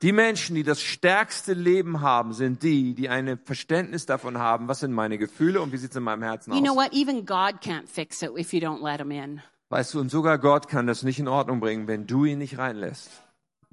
[0.00, 4.80] Die Menschen, die das stärkste Leben haben, sind die, die ein Verständnis davon haben, was
[4.80, 6.84] sind meine Gefühle und wie sieht's in meinem Herzen You know aus.
[6.86, 6.92] what?
[6.94, 9.42] Even God can't fix it if you don't let him in.
[9.70, 12.56] Weißt du, und sogar Gott kann das nicht in Ordnung bringen, wenn du ihn nicht
[12.58, 13.10] reinlässt.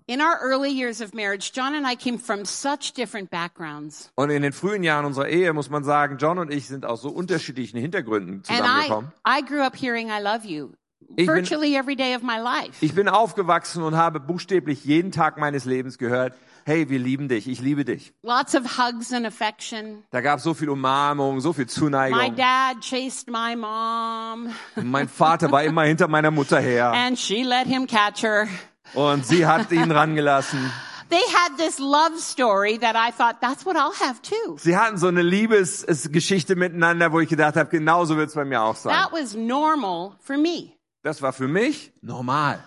[0.08, 4.12] In our early years of marriage, John and I came from such different backgrounds.
[4.16, 7.02] Und in den frühen Jahren unserer Ehe muss man sagen, John und ich sind aus
[7.02, 9.12] so unterschiedlichen Hintergründen And I, zusammengekommen.
[9.28, 10.74] I grew up hearing I love you
[11.18, 12.74] Ich bin- virtually every day of my life.
[12.86, 16.34] Ich bin aufgewachsen und habe buchstäblich jeden Tag meines Lebens gehört,
[16.66, 18.14] hey, wir lieben dich, ich liebe dich.
[18.22, 20.04] Lots of hugs and affection.
[20.12, 22.36] Da gab es so viel Umarmung, so viel My Zuneigung.
[22.36, 27.66] dad chased my mom Mein Vater war immer hinter meiner Mutter her and she let
[27.66, 28.48] him catch her.
[28.94, 30.72] Und sie hat ihn rangelassen.
[31.10, 34.58] They had this love story that I thought that's what I'll have too.
[34.58, 38.62] Sie hatten so eine Liebesgeschichte miteinander, wo ich gedacht habe, genauso wird es bei mir
[38.64, 38.94] auch sein.
[38.94, 40.72] That was normal for me.
[41.04, 42.64] Das war für mich normal.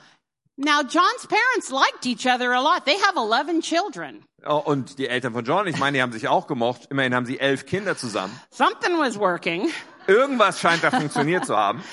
[0.56, 2.84] Now, John's parents liked each other a lot.
[2.84, 4.24] They have 11 children.
[4.44, 6.86] Oh, Und die Eltern von John, ich meine, die haben sich auch gemocht.
[6.90, 8.38] Immerhin haben sie elf Kinder zusammen.
[8.50, 9.68] Something was working.
[10.06, 11.82] Irgendwas scheint da funktioniert zu haben.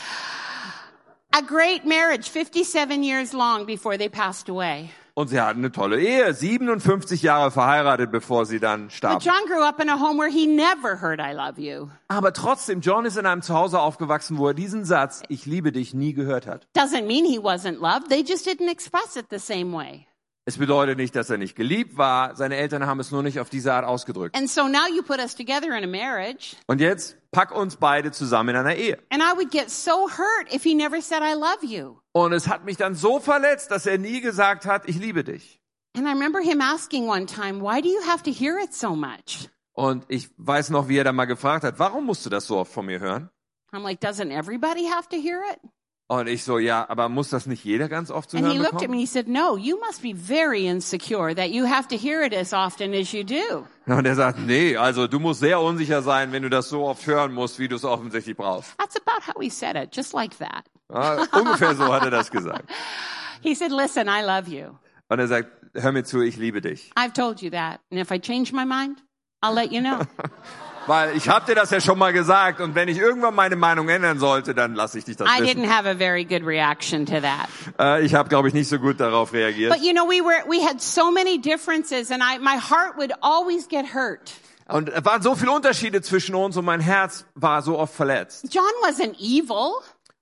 [1.38, 4.90] A great marriage, 57 years long before they passed away.
[5.16, 9.20] Und sie hatten eine tolle Ehe, 57 Jahre verheiratet, bevor sie dann But starben.
[9.20, 11.90] John grew up in a home where he never heard I love you.
[12.08, 15.94] Aber trotzdem, John ist in einem Zuhause aufgewachsen, wo er diesen Satz, ich liebe dich,
[15.94, 16.68] nie gehört hat.
[16.74, 18.08] Doesn't mean he wasn't loved.
[18.08, 20.08] They just didn't express it the same way.
[20.48, 22.36] Es bedeutet nicht, dass er nicht geliebt war.
[22.36, 24.38] Seine Eltern haben es nur nicht auf diese Art ausgedrückt.
[24.38, 28.12] And so now you put us together in a marriage, Und jetzt pack uns beide
[28.12, 29.00] zusammen in einer Ehe.
[29.10, 31.98] and I would get so hurt if he never said I love you.
[32.12, 35.60] Und es hat mich dann so verletzt, dass er nie gesagt hat, ich liebe dich.
[35.98, 38.96] And I remember him asking one time, why do you have to hear it so
[38.96, 39.50] much?
[39.74, 42.58] Und ich weiß noch, wie er dann mal gefragt hat, warum musst du das so
[42.58, 43.30] oft von mir hören?
[43.74, 45.60] I'm like, doesn't everybody have to hear it?
[46.08, 48.62] Und ich so, ja, aber muss das nicht jeder ganz oft zu And he hören
[48.62, 49.00] looked at me bekommen?
[49.00, 52.32] and he said, no, you must be very insecure that you have to hear it
[52.32, 53.66] as often as you do.
[53.88, 57.08] Und er sagt, nee, also du musst sehr unsicher sein, wenn du das so oft
[57.08, 58.78] hören musst, wie du es offensichtlich brauchst.
[58.78, 60.66] That's about how he said it, just like that.
[60.94, 62.70] Ja, ungefähr so hat er das gesagt.
[63.42, 64.78] He said, listen, I love you.
[65.10, 66.92] Und er sagt, hör mir zu, ich liebe dich.
[66.96, 67.80] I've told you that.
[67.92, 69.02] And if I change my mind,
[69.44, 70.00] I'll let you know.
[70.88, 73.90] Weil ich habe dir das ja schon mal gesagt und wenn ich irgendwann meine Meinung
[73.90, 75.64] ändern sollte, dann lasse ich dich das I wissen.
[75.64, 77.48] didn't have a very good reaction to that.
[77.80, 79.74] Äh, ich habe, glaube ich, nicht so gut darauf reagiert.
[79.74, 83.14] But you know, we were, we had so many differences and I, my heart would
[83.22, 84.32] always get hurt.
[84.68, 88.48] Und es waren so viele Unterschiede zwischen uns und mein Herz war so oft verletzt.
[88.54, 89.74] John wasn't evil.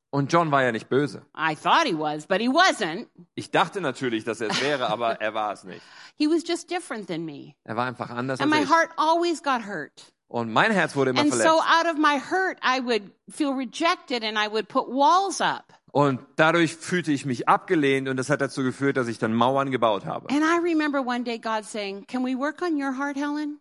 [0.10, 1.24] Und John war ja nicht böse.
[1.36, 3.08] I thought he was, but he wasn't.
[3.36, 5.82] Ich dachte natürlich, dass er es wäre, aber er war es nicht.
[6.18, 7.56] He was just different than me.
[7.64, 8.70] Er war einfach anders And als my ich.
[8.72, 9.92] heart always got hurt.
[10.34, 11.48] Und mein Herz wurde immer And verletzt.
[11.48, 15.66] so out of my hurt, I would feel rejected and I would put walls up.
[15.92, 19.70] Und dadurch fühlte ich mich abgelehnt und das hat dazu geführt, dass ich dann Mauern
[19.70, 20.28] gebaut habe.
[20.32, 23.60] And I remember one day God saying, can we work on your heart, Helen?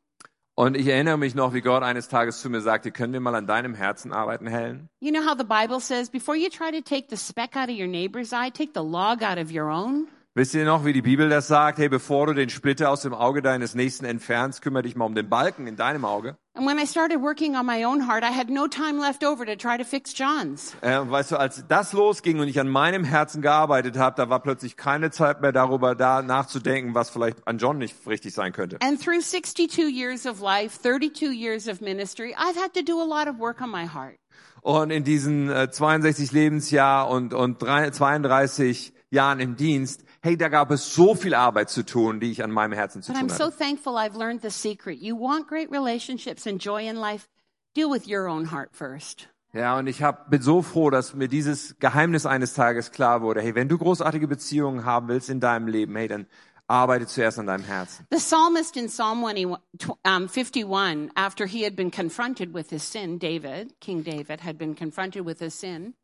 [0.55, 3.35] Und ich erinnere mich noch, wie Gott eines Tages zu mir sagte, können wir mal
[3.35, 4.89] an deinem Herzen arbeiten, Helen?
[5.01, 7.77] You know how the Bible says, before you try to take the speck out of
[7.79, 10.09] your neighbor's eye, take the log out of your own?
[10.35, 11.77] Wisst ihr noch, wie die Bibel das sagt?
[11.77, 15.14] Hey, bevor du den Splitter aus dem Auge deines Nächsten entfernst, kümmere dich mal um
[15.14, 16.38] den Balken in deinem Auge.
[16.55, 19.45] And when I started working on my own heart, I had no time left over
[19.45, 20.75] to try to fix John's.
[20.81, 24.31] Äh, und weißt du, als das losging und ich an meinem Herzen gearbeitet habe, da
[24.31, 28.55] war plötzlich keine Zeit mehr darüber da nachzudenken, was vielleicht an John nicht richtig sein
[28.55, 28.79] könnte.
[28.81, 33.05] And through 62 years of life, 32 years of ministry, I've had to do a
[33.05, 34.16] lot of work on my heart.
[34.62, 40.49] Und in diesen äh, 62 Lebensjahr und, und drei, 32 Jahren im Dienst, hey, da
[40.49, 43.29] gab es so viel Arbeit zu tun, die ich an meinem Herzen zu But I'm
[43.29, 43.59] tun so hatte.
[43.59, 44.99] thankful I've learned the secret.
[45.01, 47.29] You want great relationships and joy in life?
[47.75, 49.29] Deal with your own heart first.
[49.55, 53.43] Ja, und ich hab, bin so froh, dass mir dieses Geheimnis eines Tages klar wurde.
[53.43, 56.27] Hey, wenn du großartige Beziehungen haben willst in deinem Leben, hey, dann
[56.69, 58.07] arbeite zuerst an deinem Herzen.
[58.11, 59.59] The psalmist in Psalm 21,
[60.05, 64.75] um, 51, after he had been confronted with his sin, David, King David, had been
[64.75, 65.95] confronted with his sin,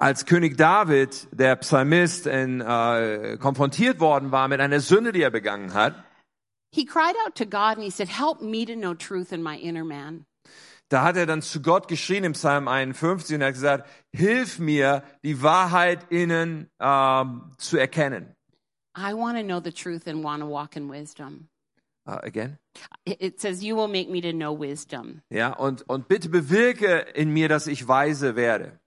[0.00, 5.30] Als König David, der Psalmist, in, äh, konfrontiert worden war mit einer Sünde, die er
[5.30, 5.94] begangen hat,
[6.72, 9.56] he cried out to God and he said, Help me to know truth in my
[9.56, 10.24] inner man.
[10.88, 14.58] da hat er dann zu Gott geschrien im Psalm 51 und er hat gesagt, hilf
[14.58, 18.34] mir, die Wahrheit innen ähm, zu erkennen.
[18.96, 21.48] I want to know the truth and want to walk in wisdom.
[22.08, 22.58] Uh, again?
[23.04, 25.22] It says, You will make me to know wisdom.
[25.30, 28.80] Ja, und, und bitte bewirke in mir, dass ich weise werde.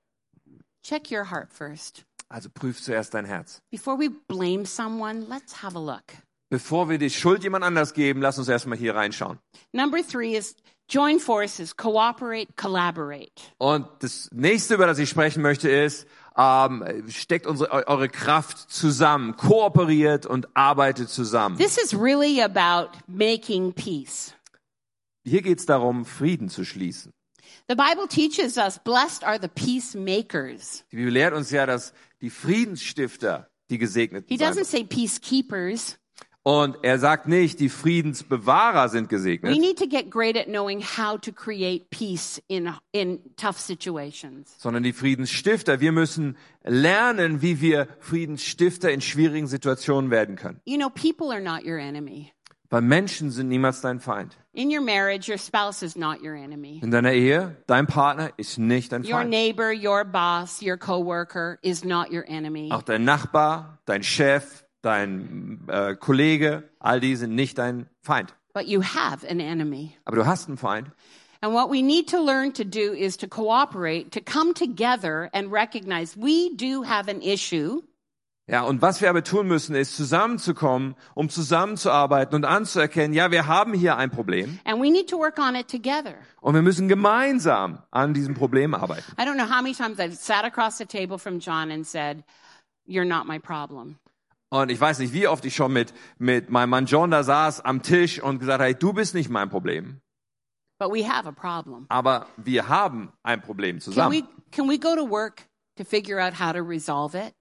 [0.83, 2.03] Check your heart first.
[2.29, 3.61] Also prüf zuerst dein Herz.
[3.71, 6.03] Before we blame someone, let's have a look.
[6.49, 9.39] Bevor wir die Schuld jemand anders geben, lass uns erstmal hier reinschauen.
[9.71, 10.55] Number three is
[10.89, 13.31] join forces, cooperate, collaborate.
[13.57, 16.05] Und das nächste, über das ich sprechen möchte, ist,
[16.37, 21.57] ähm, steckt unsere, eu- eure Kraft zusammen, kooperiert und arbeitet zusammen.
[21.57, 24.33] This is really about making peace.
[25.25, 27.13] Hier geht's darum, Frieden zu schließen.
[27.69, 30.83] The Bible teaches us blessed are the peacemakers.
[30.91, 35.97] Die Bibel lehrt uns ja, dass die Friedensstifter die Gesegneten He doesn't say peacekeepers.
[36.45, 40.81] Und er sagt nicht, die Friedensbewahrer sind We gesegnet, need to get great at knowing
[40.81, 44.53] how to create peace in, in tough situations.
[44.57, 45.79] sondern die Friedensstifter.
[45.79, 46.35] Wir müssen
[46.65, 50.59] lernen, wie wir Friedensstifter in schwierigen Situationen werden können.
[50.65, 52.33] You know, people are not your enemy.
[52.69, 54.35] Weil Menschen sind niemals dein Feind.
[54.55, 56.79] In your marriage, your spouse is not your enemy.
[56.83, 59.31] In deiner Ehe, dein Partner ist nicht dein Your Feind.
[59.31, 62.69] neighbor, your boss, your coworker is not your enemy.
[62.71, 68.35] Auch dein Nachbar, dein Chef, dein äh, Kollege, all die sind nicht dein Feind.
[68.53, 69.95] But you have an enemy.
[70.05, 70.91] Aber du hast einen Feind.
[71.41, 75.51] And what we need to learn to do is to cooperate, to come together and
[75.51, 77.81] recognize we do have an issue.
[78.45, 83.47] Ja, und was wir aber tun müssen, ist zusammenzukommen, um zusammenzuarbeiten und anzuerkennen, ja, wir
[83.47, 86.15] haben hier ein Problem And we need to work on it together.
[86.41, 89.03] und wir müssen gemeinsam an diesem Problem arbeiten.
[89.17, 92.23] I don't know how many times I've sat across the table from John and said,
[92.85, 93.97] You're not my problem.
[94.49, 97.61] Und ich weiß nicht, wie oft ich schon mit, mit meinem Mann John da saß
[97.61, 100.01] am Tisch und gesagt habe, hey, du bist nicht mein Problem,
[100.79, 101.85] But we have a problem.
[101.87, 104.11] aber wir haben ein Problem Can zusammen.
[104.11, 105.43] we, can we go to work
[105.77, 107.33] to figure out how to resolve it?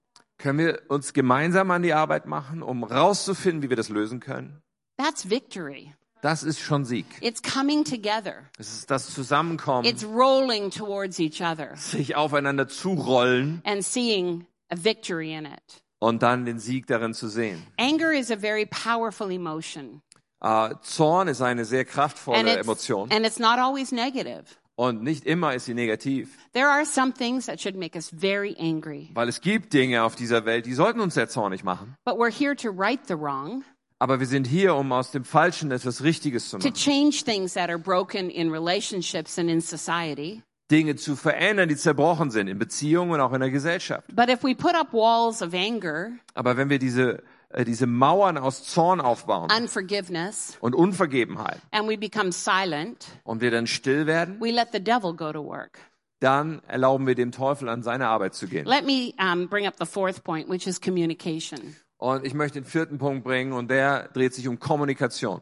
[0.43, 4.61] Können wir uns gemeinsam an die Arbeit machen, um rauszufinden, wie wir das lösen können?
[4.97, 5.93] That's victory.
[6.21, 7.05] Das ist schon Sieg.
[7.21, 8.49] It's coming together.
[8.57, 14.75] Es ist das Zusammenkommen, It's rolling towards each other sich aufeinander zurollen and seeing a
[14.75, 15.81] victory in it.
[15.99, 17.65] und dann den Sieg darin zu sehen.
[17.79, 20.01] Anger is a very powerful emotion.
[20.41, 24.43] Äh, Zorn ist eine sehr And kraftvolle it's, Emotion and it's not always negative.
[24.87, 28.55] Und nicht immer ist sie negativ, There are some things that should make us very
[28.59, 29.09] angry.
[29.13, 31.95] weil es gibt Dinge auf dieser Welt, die sollten uns sehr zornig machen.
[32.05, 33.63] But we're here to right the wrong,
[33.99, 36.75] Aber wir sind hier, um aus dem Falschen etwas Richtiges zu to machen.
[36.75, 40.41] change things that are broken in relationships and in society.
[40.71, 44.13] Dinge zu verändern, die zerbrochen sind, in Beziehungen und auch in der Gesellschaft.
[44.15, 47.21] But if we put up walls of anger, Aber wenn wir diese,
[47.65, 53.67] diese Mauern aus Zorn aufbauen unforgiveness, und Unvergebenheit and we become silent, und wir dann
[53.67, 55.79] still werden, we let the devil go to work.
[56.19, 58.65] dann erlauben wir dem Teufel an seine Arbeit zu gehen.
[58.65, 61.75] Let me um, bring up the fourth point, which is communication.
[61.97, 65.41] Und ich möchte den vierten Punkt bringen und der dreht sich um Kommunikation.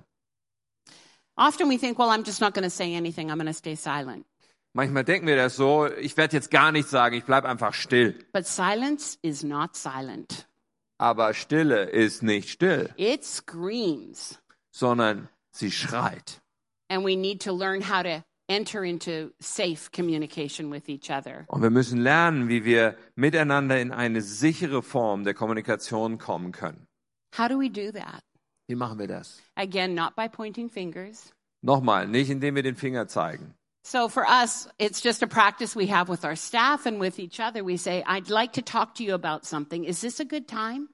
[1.35, 3.31] Often we think, well, I'm just not going to say anything.
[3.31, 4.25] I'm going to stay silent.
[4.73, 8.17] Manchmal denken wir das so, ich werde jetzt gar nichts sagen, ich bleib einfach still.
[8.31, 10.47] But silence is not silent.
[11.01, 14.39] Aber Stille ist nicht still, It screams.
[14.71, 16.39] sondern sie schreit.
[16.89, 21.45] And we need to learn how to enter into safe communication with each other.
[21.47, 26.85] Und wir müssen lernen, wie wir miteinander in eine sichere Form der Kommunikation kommen können.
[27.35, 28.21] How do we do that?
[28.67, 29.41] Wie machen wir das?
[29.55, 31.33] Again, not by pointing fingers.
[31.63, 33.55] Nochmal, nicht indem wir den Finger zeigen.
[33.83, 37.39] So for us, it's just a practice we have with our staff and with each
[37.39, 37.63] other.
[37.65, 39.83] We say, I'd like to talk to you about something.
[39.83, 40.89] Is this a good time?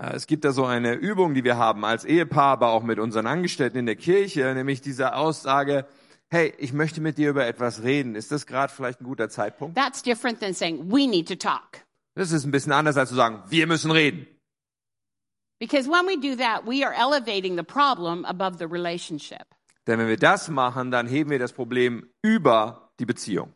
[0.00, 2.98] Äh, Es gibt da so eine Übung, die wir haben als Ehepaar, aber auch mit
[2.98, 5.86] unseren Angestellten in der Kirche, nämlich diese Aussage,
[6.28, 8.14] hey, ich möchte mit dir über etwas reden.
[8.14, 9.76] Ist das gerade vielleicht ein guter Zeitpunkt?
[9.76, 11.84] That's different than saying, we need to talk.
[12.14, 14.26] Das ist ein bisschen anders als zu sagen, wir müssen reden.
[15.60, 19.44] Because when we do that, we are elevating the problem above the relationship.
[19.86, 23.52] Denn wenn wir das machen, dann heben wir das Problem über die Beziehung.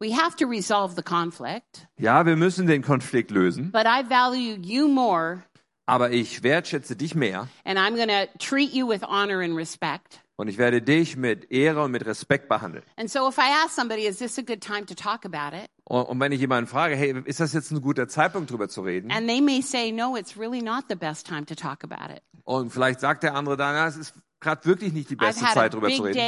[0.00, 4.58] We have to resolve the conflict, Ja, wir müssen den Konflikt lösen, but I value
[4.60, 5.44] you more
[5.86, 10.20] aber ich wertschätze dich mehr and I'm going to treat you with honor and respect.
[10.36, 12.84] und ich werde dich mit Ehre und mit Respekt behandeln.
[12.96, 15.68] And so if I ask somebody, is this a good time to talk about it?
[15.84, 18.82] Und, und wenn ich jemanden frage, hey, ist das jetzt ein guter Zeitpunkt drüber zu
[18.82, 19.10] reden?
[19.12, 22.22] And they may say, no, it's really not the best time to talk about it.
[22.44, 25.74] Und vielleicht sagt der andere dann, ja, es ist gerade wirklich nicht die beste Zeit
[25.74, 26.18] drüber zu reden.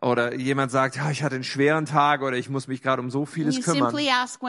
[0.00, 3.10] Oder jemand sagt, ja, ich hatte einen schweren Tag oder ich muss mich gerade um
[3.10, 3.94] so vieles kümmern.
[4.08, 4.40] ask,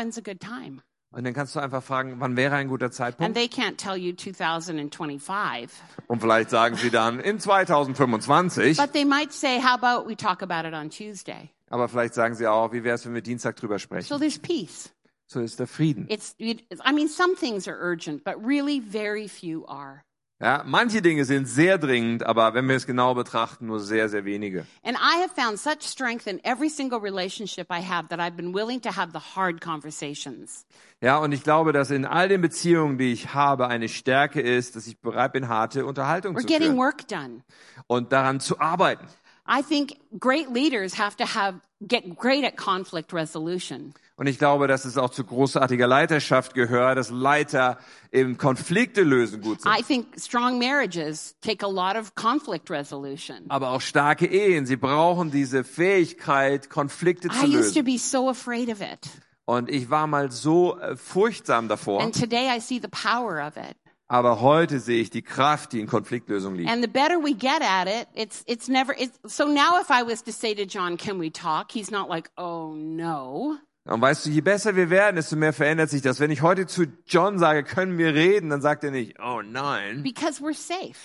[1.17, 3.33] Und dann kannst du einfach fragen, wann wäre ein guter And Zeitpunkt?
[3.35, 5.67] they can't tell you 2025.
[6.05, 8.77] Und vielleicht sagen sie dann in 2025.
[8.77, 11.49] But they might say, how about we talk about it on Tuesday?
[11.71, 14.19] Aber vielleicht sagen sie auch, wie wäre es, wenn wir Dienstag drüber So sprechen?
[14.19, 14.91] there's peace.
[15.25, 16.05] So ist der Frieden.
[16.07, 20.03] It's, it, I mean, some things are urgent, but really very few are.
[20.39, 24.23] Ja, manche Dinge sind sehr dringend, aber wenn wir es genau betrachten, nur sehr, sehr
[24.23, 24.67] wenige.
[24.83, 28.53] And I have found such strength in every single relationship I have that I've been
[28.53, 30.67] willing to have the hard conversations.
[31.01, 34.75] Ja, und ich glaube, dass in all den Beziehungen, die ich habe, eine Stärke ist,
[34.75, 37.41] dass ich bereit bin, harte Unterhaltung We're zu getting führen work done.
[37.87, 39.07] und daran zu arbeiten.
[39.49, 43.93] I think great leaders have to have get great at conflict resolution.
[44.19, 47.77] Und ich glaube, dass es auch zu großartiger Leiterschaft gehört, dass Leiter
[48.11, 49.71] eben Konflikte lösen gut sind.
[49.71, 53.45] I think strong marriages take a lot of conflict resolution.
[53.49, 57.85] Aber auch starke Ehen, sie brauchen diese Fähigkeit, Konflikte zu I used to lösen.
[57.85, 59.07] be so afraid of it.
[59.45, 63.55] Und ich war mal so äh, furchtsam davor, And today I see the power of
[63.55, 63.77] it.
[64.07, 66.69] Aber heute sehe ich die Kraft, die in Konfliktlösung liegt.
[66.69, 70.03] And the better we get at it, it's it's never it's so now if I
[70.05, 71.71] was to say to John, can we talk?
[71.71, 75.89] He's not like, "Oh no." Und weißt du, je besser wir werden, desto mehr verändert
[75.89, 76.19] sich das.
[76.19, 80.03] Wenn ich heute zu John sage, können wir reden, dann sagt er nicht, oh nein,
[80.03, 80.99] Because we're safe.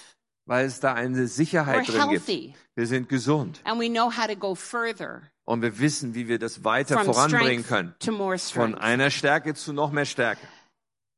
[0.47, 2.27] weil es da eine Sicherheit We're drin gibt.
[2.29, 2.55] healthy.
[2.75, 6.41] Wir sind gesund And we know how to go further und wir wissen, wie wir
[6.41, 7.95] das weiter from voranbringen können.
[8.01, 10.47] to more Von einer Stärke zu noch mehr Stärke.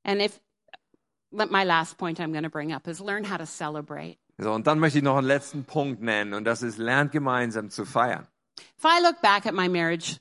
[0.03, 0.39] And if
[1.51, 4.16] my last point I'm going to bring up is learn how to celebrate.
[4.39, 7.70] So, und dann möchte ich noch einen letzten Punkt nennen und das ist, lernt gemeinsam
[7.70, 8.26] zu feiern.
[8.78, 10.18] If I look back at my marriage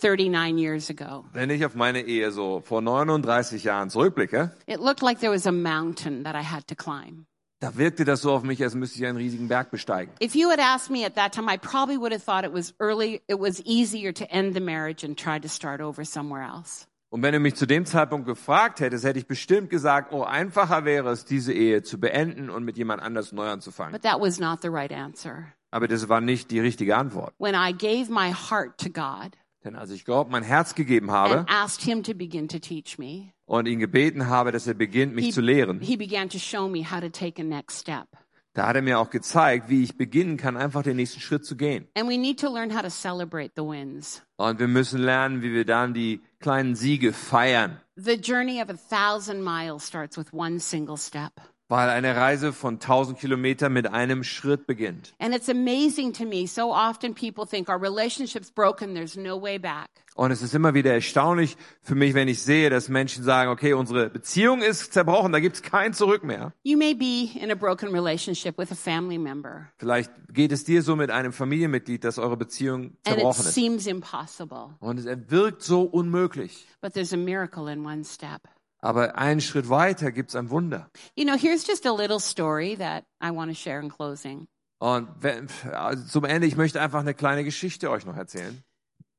[0.00, 5.02] 39 years ago, Wenn ich auf meine Ehe so vor 39 Jahren zurückblicke, it looked
[5.02, 7.26] like there was a mountain that I had to climb.
[7.60, 10.12] da wirkte das so auf mich, als müsste ich einen riesigen Berg besteigen.
[10.20, 12.74] If you had asked me at that time, I probably would have thought it was
[12.80, 16.88] early, it was easier to end the marriage and try to start over somewhere else.
[17.12, 20.86] Und wenn du mich zu dem Zeitpunkt gefragt hättest, hätte ich bestimmt gesagt, oh, einfacher
[20.86, 23.92] wäre es, diese Ehe zu beenden und mit jemand anders neu anzufangen.
[23.92, 25.52] But that was not the right answer.
[25.70, 27.34] Aber das war nicht die richtige Antwort.
[27.36, 31.40] When I gave my heart to God Denn als ich Gott mein Herz gegeben habe
[31.40, 35.14] and asked Him to begin to teach me, und ihn gebeten habe, dass er beginnt,
[35.14, 38.08] mich he, zu lehren, he began to show me how to take a next step.
[38.54, 41.56] da hat er mir auch gezeigt, wie ich beginnen kann, einfach den nächsten Schritt zu
[41.56, 41.88] gehen.
[41.94, 44.22] And we need to learn how to celebrate the wins.
[44.36, 47.78] Und wir müssen lernen, wie wir dann die kleinen Siege feiern.
[47.96, 51.40] The journey of a thousand miles starts with one single step.
[51.72, 55.14] Weil eine Reise von 1000 Kilometern mit einem Schritt beginnt.
[55.18, 56.46] And it's amazing to me.
[56.46, 59.88] So often people think our relationship's broken, there's no way back.
[60.14, 63.72] Und es ist immer wieder erstaunlich für mich, wenn ich sehe, dass Menschen sagen, okay,
[63.72, 66.52] unsere Beziehung ist zerbrochen, da gibt's kein Zurück mehr.
[66.62, 70.82] You may be in a broken relationship with a family member, Vielleicht geht es dir
[70.82, 73.54] so mit einem Familienmitglied, dass eure Beziehung and it zerbrochen ist.
[73.54, 74.74] seems impossible.
[74.80, 76.66] Und es wirkt so unmöglich.
[76.82, 78.42] But there's a miracle in one step.
[78.82, 80.90] Aber einen Schritt weiter gibt's ein Wunder.
[81.16, 84.48] You know, here's just a little story that I want to share in closing.
[84.80, 88.62] Und wenn, also zum Ende, ich möchte einfach eine kleine Geschichte euch noch erzählen.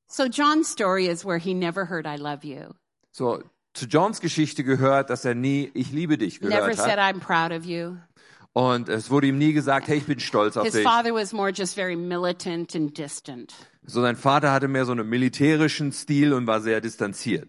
[0.08, 2.74] So John's story is where he never heard I love you.
[3.12, 3.42] So,
[3.74, 7.16] zu Johns Geschichte gehört, dass er nie Ich liebe dich Never gehört said hat.
[7.16, 7.96] I'm proud of you.
[8.52, 10.84] Und es wurde ihm nie gesagt, hey, ich bin stolz auf His dich.
[10.84, 13.54] father was more just very militant and distant.
[13.86, 17.48] So, sein Vater hatte mehr so einen militärischen Stil und war sehr distanziert.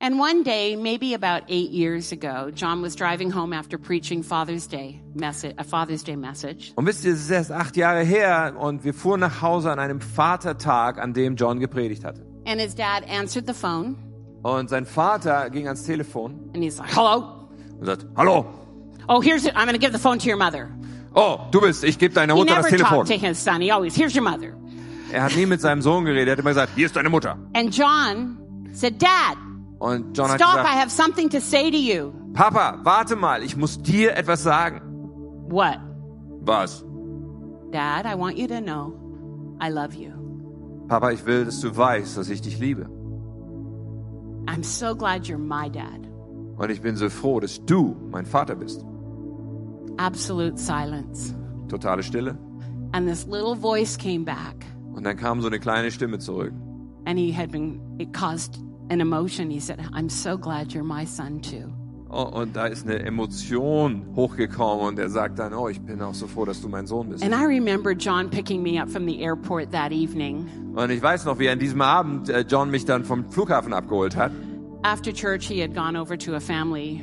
[0.00, 4.68] And one day, maybe about eight years ago, John was driving home after preaching Father's
[4.68, 6.72] Day message, a Father's Day message.
[6.76, 9.80] Und wisst ihr, es ist erst acht Jahre her und wir fuhren nach Hause an
[9.80, 12.24] einem Vatertag, an dem John gepredigt hatte.
[12.46, 13.96] And his dad answered the phone
[14.44, 17.48] Und sein Vater ging ans Telefon and he's like, hello?
[17.80, 18.46] und sagt, hallo,
[19.08, 19.56] Oh, here's it.
[19.56, 20.68] I'm going to give the phone to your mother.
[21.16, 23.04] oh, du bist, ich gebe deiner He Mutter das never Telefon.
[23.06, 23.60] talked to his son.
[23.62, 24.54] He always, here's your mother.
[25.10, 27.36] Er hat nie mit seinem Sohn geredet, er hat immer gesagt, hier ist deine Mutter.
[27.54, 28.38] And John
[28.72, 29.36] said, Dad,
[29.78, 30.54] Und John hat stop.
[30.54, 32.12] I gesagt, have something to say to you.
[32.32, 34.80] Papa, warte mal, ich muss dir etwas sagen.
[35.48, 35.78] What?
[36.40, 36.84] Was?
[37.70, 38.94] Dad, I want you to know
[39.60, 40.12] I love you.
[40.88, 42.88] Papa, ich will, dass du weißt, dass ich dich liebe.
[44.46, 46.08] I'm so glad you're my dad.
[46.56, 48.84] Und ich bin so froh, dass du mein Vater bist.
[49.98, 51.34] Absolute silence.
[51.68, 52.36] Totale Stille.
[52.92, 54.64] And this little voice came back.
[54.94, 56.52] Und dann kam so eine kleine Stimme zurück.
[57.04, 58.58] And he had been, it caused
[58.90, 59.50] an emotion.
[59.50, 61.72] He said, I'm so glad you're my son too.
[62.10, 66.14] Oh, und da ist eine Emotion hochgekommen und er sagt dann, oh, ich bin auch
[66.14, 67.22] so froh, dass du mein Sohn bist.
[67.22, 70.46] And I remember John picking me up from the airport that evening.
[70.74, 74.16] Und ich weiß noch, wie an diesem Abend äh, John mich dann vom Flughafen abgeholt
[74.16, 74.32] hat.
[74.82, 77.02] After church, he had gone over to a family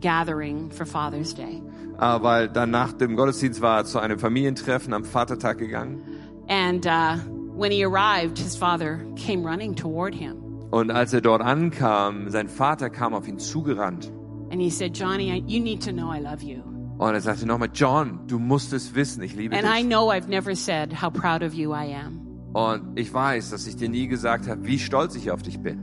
[0.00, 1.62] gathering for Father's Day.
[2.00, 6.02] Äh, weil dann nach dem Gottesdienst war er zu einem Familientreffen am Vatertag gegangen.
[6.48, 7.18] And uh,
[7.54, 10.39] when he arrived, his father came running toward him.
[10.70, 14.12] Und als er dort ankam, sein Vater kam auf ihn zugerannt.
[14.52, 16.60] And he said, Johnny, you need to know I love you.
[16.98, 19.88] Und er sagte nochmal, John, du musst es wissen, ich liebe And I dich.
[19.88, 22.20] know I've never said how proud of you I am,
[22.52, 25.78] Und ich weiß, dass ich dir nie gesagt habe, wie stolz ich auf dich bin.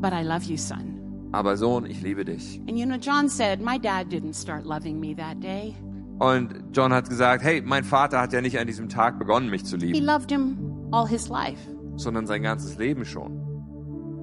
[0.00, 1.28] but I love you, son.
[1.32, 2.60] Aber Sohn, ich liebe dich.
[2.68, 5.74] And you know, John said, My dad didn't start loving me that day.
[6.18, 9.64] Und John hat gesagt, hey, mein Vater hat ja nicht an diesem Tag begonnen, mich
[9.64, 10.56] zu He lieben, loved him
[10.92, 11.60] all his life.
[11.96, 13.39] sondern sein ganzes Leben schon.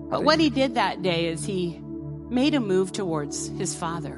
[0.09, 1.81] But what he did that day is he
[2.29, 4.17] made a move towards his father.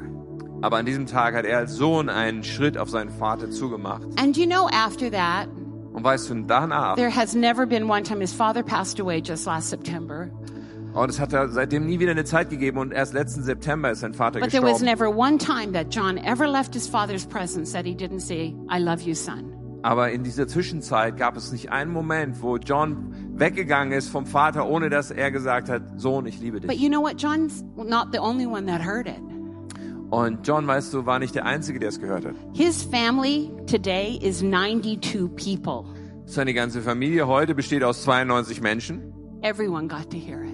[0.61, 4.03] Aber an diesem Tag hat er als Sohn einen Schritt auf seinen Vater zugemacht.
[4.17, 5.47] And you know, after that,
[5.93, 9.45] Und weißt du, danach, there has never been one time his father passed away just
[9.45, 10.29] last September,
[10.93, 14.13] und es hat seitdem nie wieder eine Zeit gegeben und erst letzten September ist sein
[14.13, 14.85] Vater but there was gestorben.
[14.85, 18.79] never one time that John ever left his father's presence that he didn't say, I
[18.79, 19.53] love you, son.
[19.81, 24.67] Aber in dieser Zwischenzeit gab es nicht einen Moment, wo John weggegangen ist vom Vater,
[24.67, 26.79] ohne dass er gesagt hat, Sohn, ich liebe But dich.
[26.81, 27.21] you know what?
[27.21, 29.19] John's not the only one that heard it.
[30.09, 32.33] Und John, weißt du, war nicht der Einzige, der es gehört hat.
[32.53, 35.83] His family today is 92 people.
[36.25, 40.53] Seine ganze Familie heute besteht aus 92 Menschen Everyone got to hear it.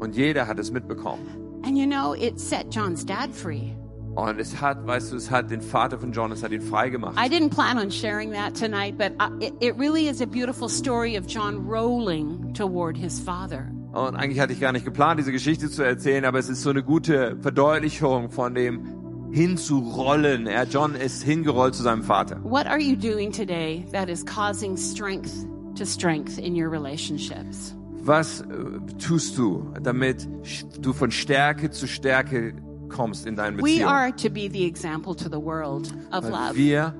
[0.00, 1.26] und jeder hat es mitbekommen.
[1.64, 3.72] And you know, it set John's dad free.
[4.18, 6.90] Und es hat, weißt du, es hat den Vater von John, es hat ihn frei
[6.90, 7.16] gemacht.
[7.16, 11.16] I didn't plan on sharing that tonight, but it, it really is a beautiful story
[11.16, 13.70] of John rolling toward his father.
[13.92, 16.70] Und eigentlich hatte ich gar nicht geplant, diese Geschichte zu erzählen, aber es ist so
[16.70, 20.48] eine gute Verdeutlichung von dem hinzurollen.
[20.48, 22.40] Er, John ist hingerollt zu seinem Vater.
[22.42, 25.30] What are you doing today that is causing strength
[25.76, 27.72] to strength in your relationships?
[28.02, 28.46] Was äh,
[28.98, 30.28] tust du, damit
[30.80, 32.54] du von Stärke zu Stärke
[32.88, 33.88] kommst in deinen We Beziehungen?
[33.88, 36.54] are to be the example to the world of love.
[36.54, 36.94] wir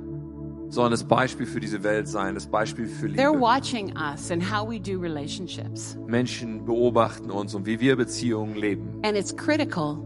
[0.70, 3.41] sollen das Beispiel für diese Welt sein, das Beispiel für They're Liebe.
[3.41, 5.97] watching us and how we do relationships.
[6.07, 9.01] Menschen beobachten uns und wie wir Beziehungen leben.
[9.03, 9.99] And it's critical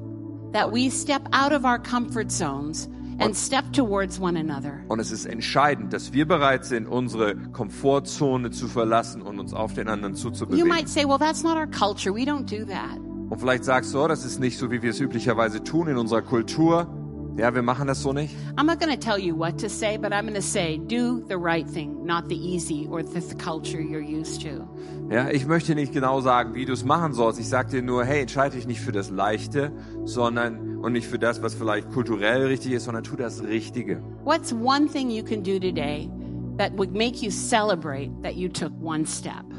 [0.53, 4.85] that we step out of our comfort zones and step towards one another.
[4.89, 9.75] Und es ist entscheidend, dass wir bereit sind, unsere Komfortzone zu verlassen und uns auf
[9.75, 10.69] den anderen You zuzubewegen.
[10.69, 12.15] might say, well, that's not our culture.
[12.15, 12.99] We don't do that.
[13.33, 15.97] Und vielleicht sagst du, oh, das ist nicht so, wie wir es üblicherweise tun in
[15.97, 16.87] unserer Kultur.
[17.39, 18.37] Ja, wir machen das so nicht.
[18.59, 21.25] I'm not going to tell you what to say, but I'm going to say, do
[21.29, 24.69] the right thing, not the easy or the, the culture you're used to.
[25.11, 27.41] Ja, ich möchte nicht genau sagen, wie du es machen sollst.
[27.41, 29.73] Ich sag dir nur, hey, entscheide dich nicht für das Leichte,
[30.05, 34.03] sondern und nicht für das, was vielleicht kulturell richtig ist, sondern tu das Richtige.
[34.25, 36.11] What's one thing you can do today
[36.59, 39.52] that would make you celebrate that you took one step?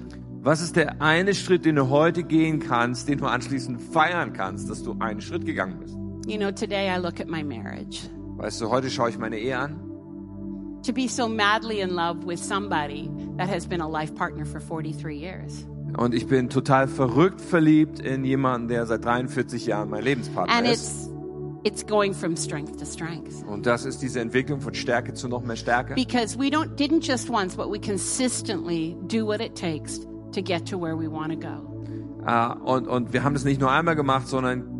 [0.45, 4.69] Was ist der eine Schritt, den du heute gehen kannst, den du anschließend feiern kannst,
[4.69, 5.95] dass du einen Schritt gegangen bist?
[6.27, 8.09] You know, today I look at my marriage.
[8.35, 9.79] Weißt du, heute schaue ich meine Ehe an.
[10.85, 14.59] To be so madly in love with somebody that has been a life partner for
[14.59, 15.65] 43 years.
[15.95, 20.67] Und ich bin total verrückt verliebt in jemanden, der seit 43 Jahren mein Lebenspartner And
[20.67, 21.07] ist.
[21.63, 23.45] it's it's going from strength to strength.
[23.47, 25.93] Und das ist diese Entwicklung von Stärke zu noch mehr Stärke.
[25.95, 30.01] Because we don't didn't just once, but we consistently do what it takes
[30.33, 31.73] to get to where we want to go.
[32.25, 34.73] Äh, und, und wir haben das nicht nur einmal gemacht, sondern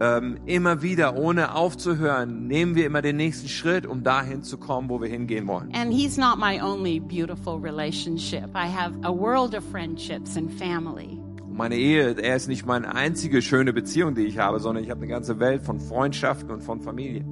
[0.00, 4.88] ähm, immer wieder, ohne aufzuhören, nehmen wir immer den nächsten Schritt, um dahin zu kommen,
[4.88, 5.70] wo wir hingehen wollen.
[5.74, 8.50] And he's not my only beautiful relationship.
[8.54, 11.18] I have a world of friendships and family.
[11.52, 15.00] Meine Ehe, er ist nicht meine einzige schöne Beziehung, die ich habe, sondern ich habe
[15.00, 17.24] eine ganze Welt von Freundschaften und von Familie.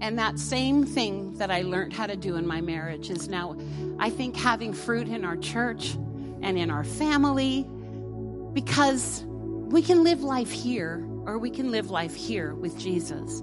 [0.00, 3.56] And that same thing that I learned how to do in my marriage is now,
[3.98, 5.96] I think, having fruit in our church
[6.44, 7.66] and in our family
[8.52, 13.42] because we can live life here or we can live life here with Jesus.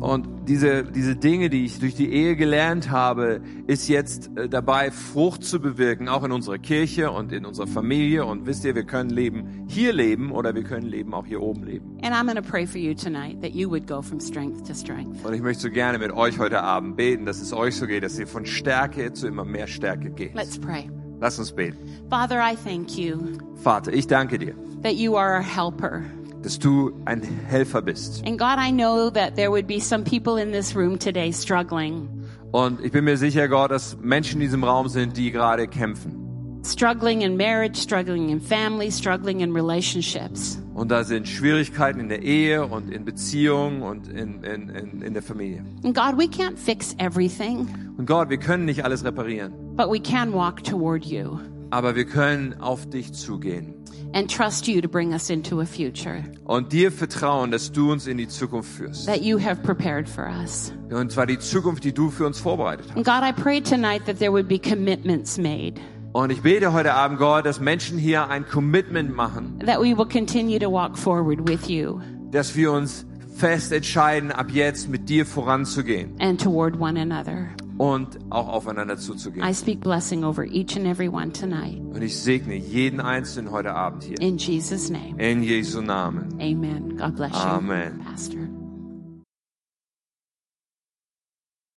[0.00, 4.90] Und diese, diese Dinge, die ich durch die Ehe gelernt habe, ist jetzt äh, dabei,
[4.90, 8.24] Frucht zu bewirken, auch in unserer Kirche und in unserer Familie.
[8.24, 11.64] Und wisst ihr, wir können Leben hier leben oder wir können Leben auch hier oben
[11.64, 11.98] leben.
[12.02, 14.74] And I'm going to pray for you tonight that you would go from strength to
[14.74, 15.24] strength.
[15.24, 18.02] Und ich möchte so gerne mit euch heute Abend beten, dass es euch so geht,
[18.02, 20.34] dass ihr von Stärke zu immer mehr Stärke geht.
[20.34, 20.90] Let's pray.
[21.20, 21.78] Lass uns beten.
[22.10, 26.02] Father, I thank you Vater, ich danke dir, that you are a helper.
[26.42, 28.22] dass du ein Helfer bist.
[28.24, 32.08] And God, I know that there would be some people in this room today struggling,
[32.52, 36.60] Und ich bin mir sicher, Gott, dass Menschen in diesem Raum sind, die gerade kämpfen.
[36.64, 40.58] struggling in marriage, struggling in family, struggling in relationships.
[40.76, 45.14] Und da sind Schwierigkeiten in der Ehe und in Beziehungen und in, in, in, in
[45.14, 45.64] der Familie.
[45.82, 47.66] And God, we can't fix everything,
[47.96, 51.38] Und Gott, wir können nicht alles reparieren, but we can walk toward you
[51.70, 53.74] aber wir können auf dich zugehen
[54.12, 58.06] and trust you to bring us into a future und dir vertrauen, dass du uns
[58.06, 59.06] in die Zukunft führst.
[59.06, 60.72] that you have prepared for us.
[60.90, 62.96] Und zwar die Zukunft, die du für uns vorbereitet hast.
[62.96, 65.80] And God, I pray tonight that there would be commitments made,
[66.16, 70.06] Und ich bete heute Abend, Gott, dass Menschen hier ein Commitment machen, that we will
[70.08, 72.00] continue to walk forward with you
[72.30, 73.04] dass wir uns
[73.36, 77.48] fest entscheiden, ab jetzt mit dir voranzugehen and toward one another.
[77.76, 79.46] und auch aufeinander zuzugehen.
[79.46, 81.82] I speak blessing over each and every one tonight.
[81.94, 84.18] Und ich segne jeden Einzelnen heute Abend hier.
[84.18, 86.28] In Jesus' name, In Jesu Namen.
[86.40, 86.96] amen.
[86.96, 88.00] God bless you, Amen.
[88.02, 88.45] Pastor.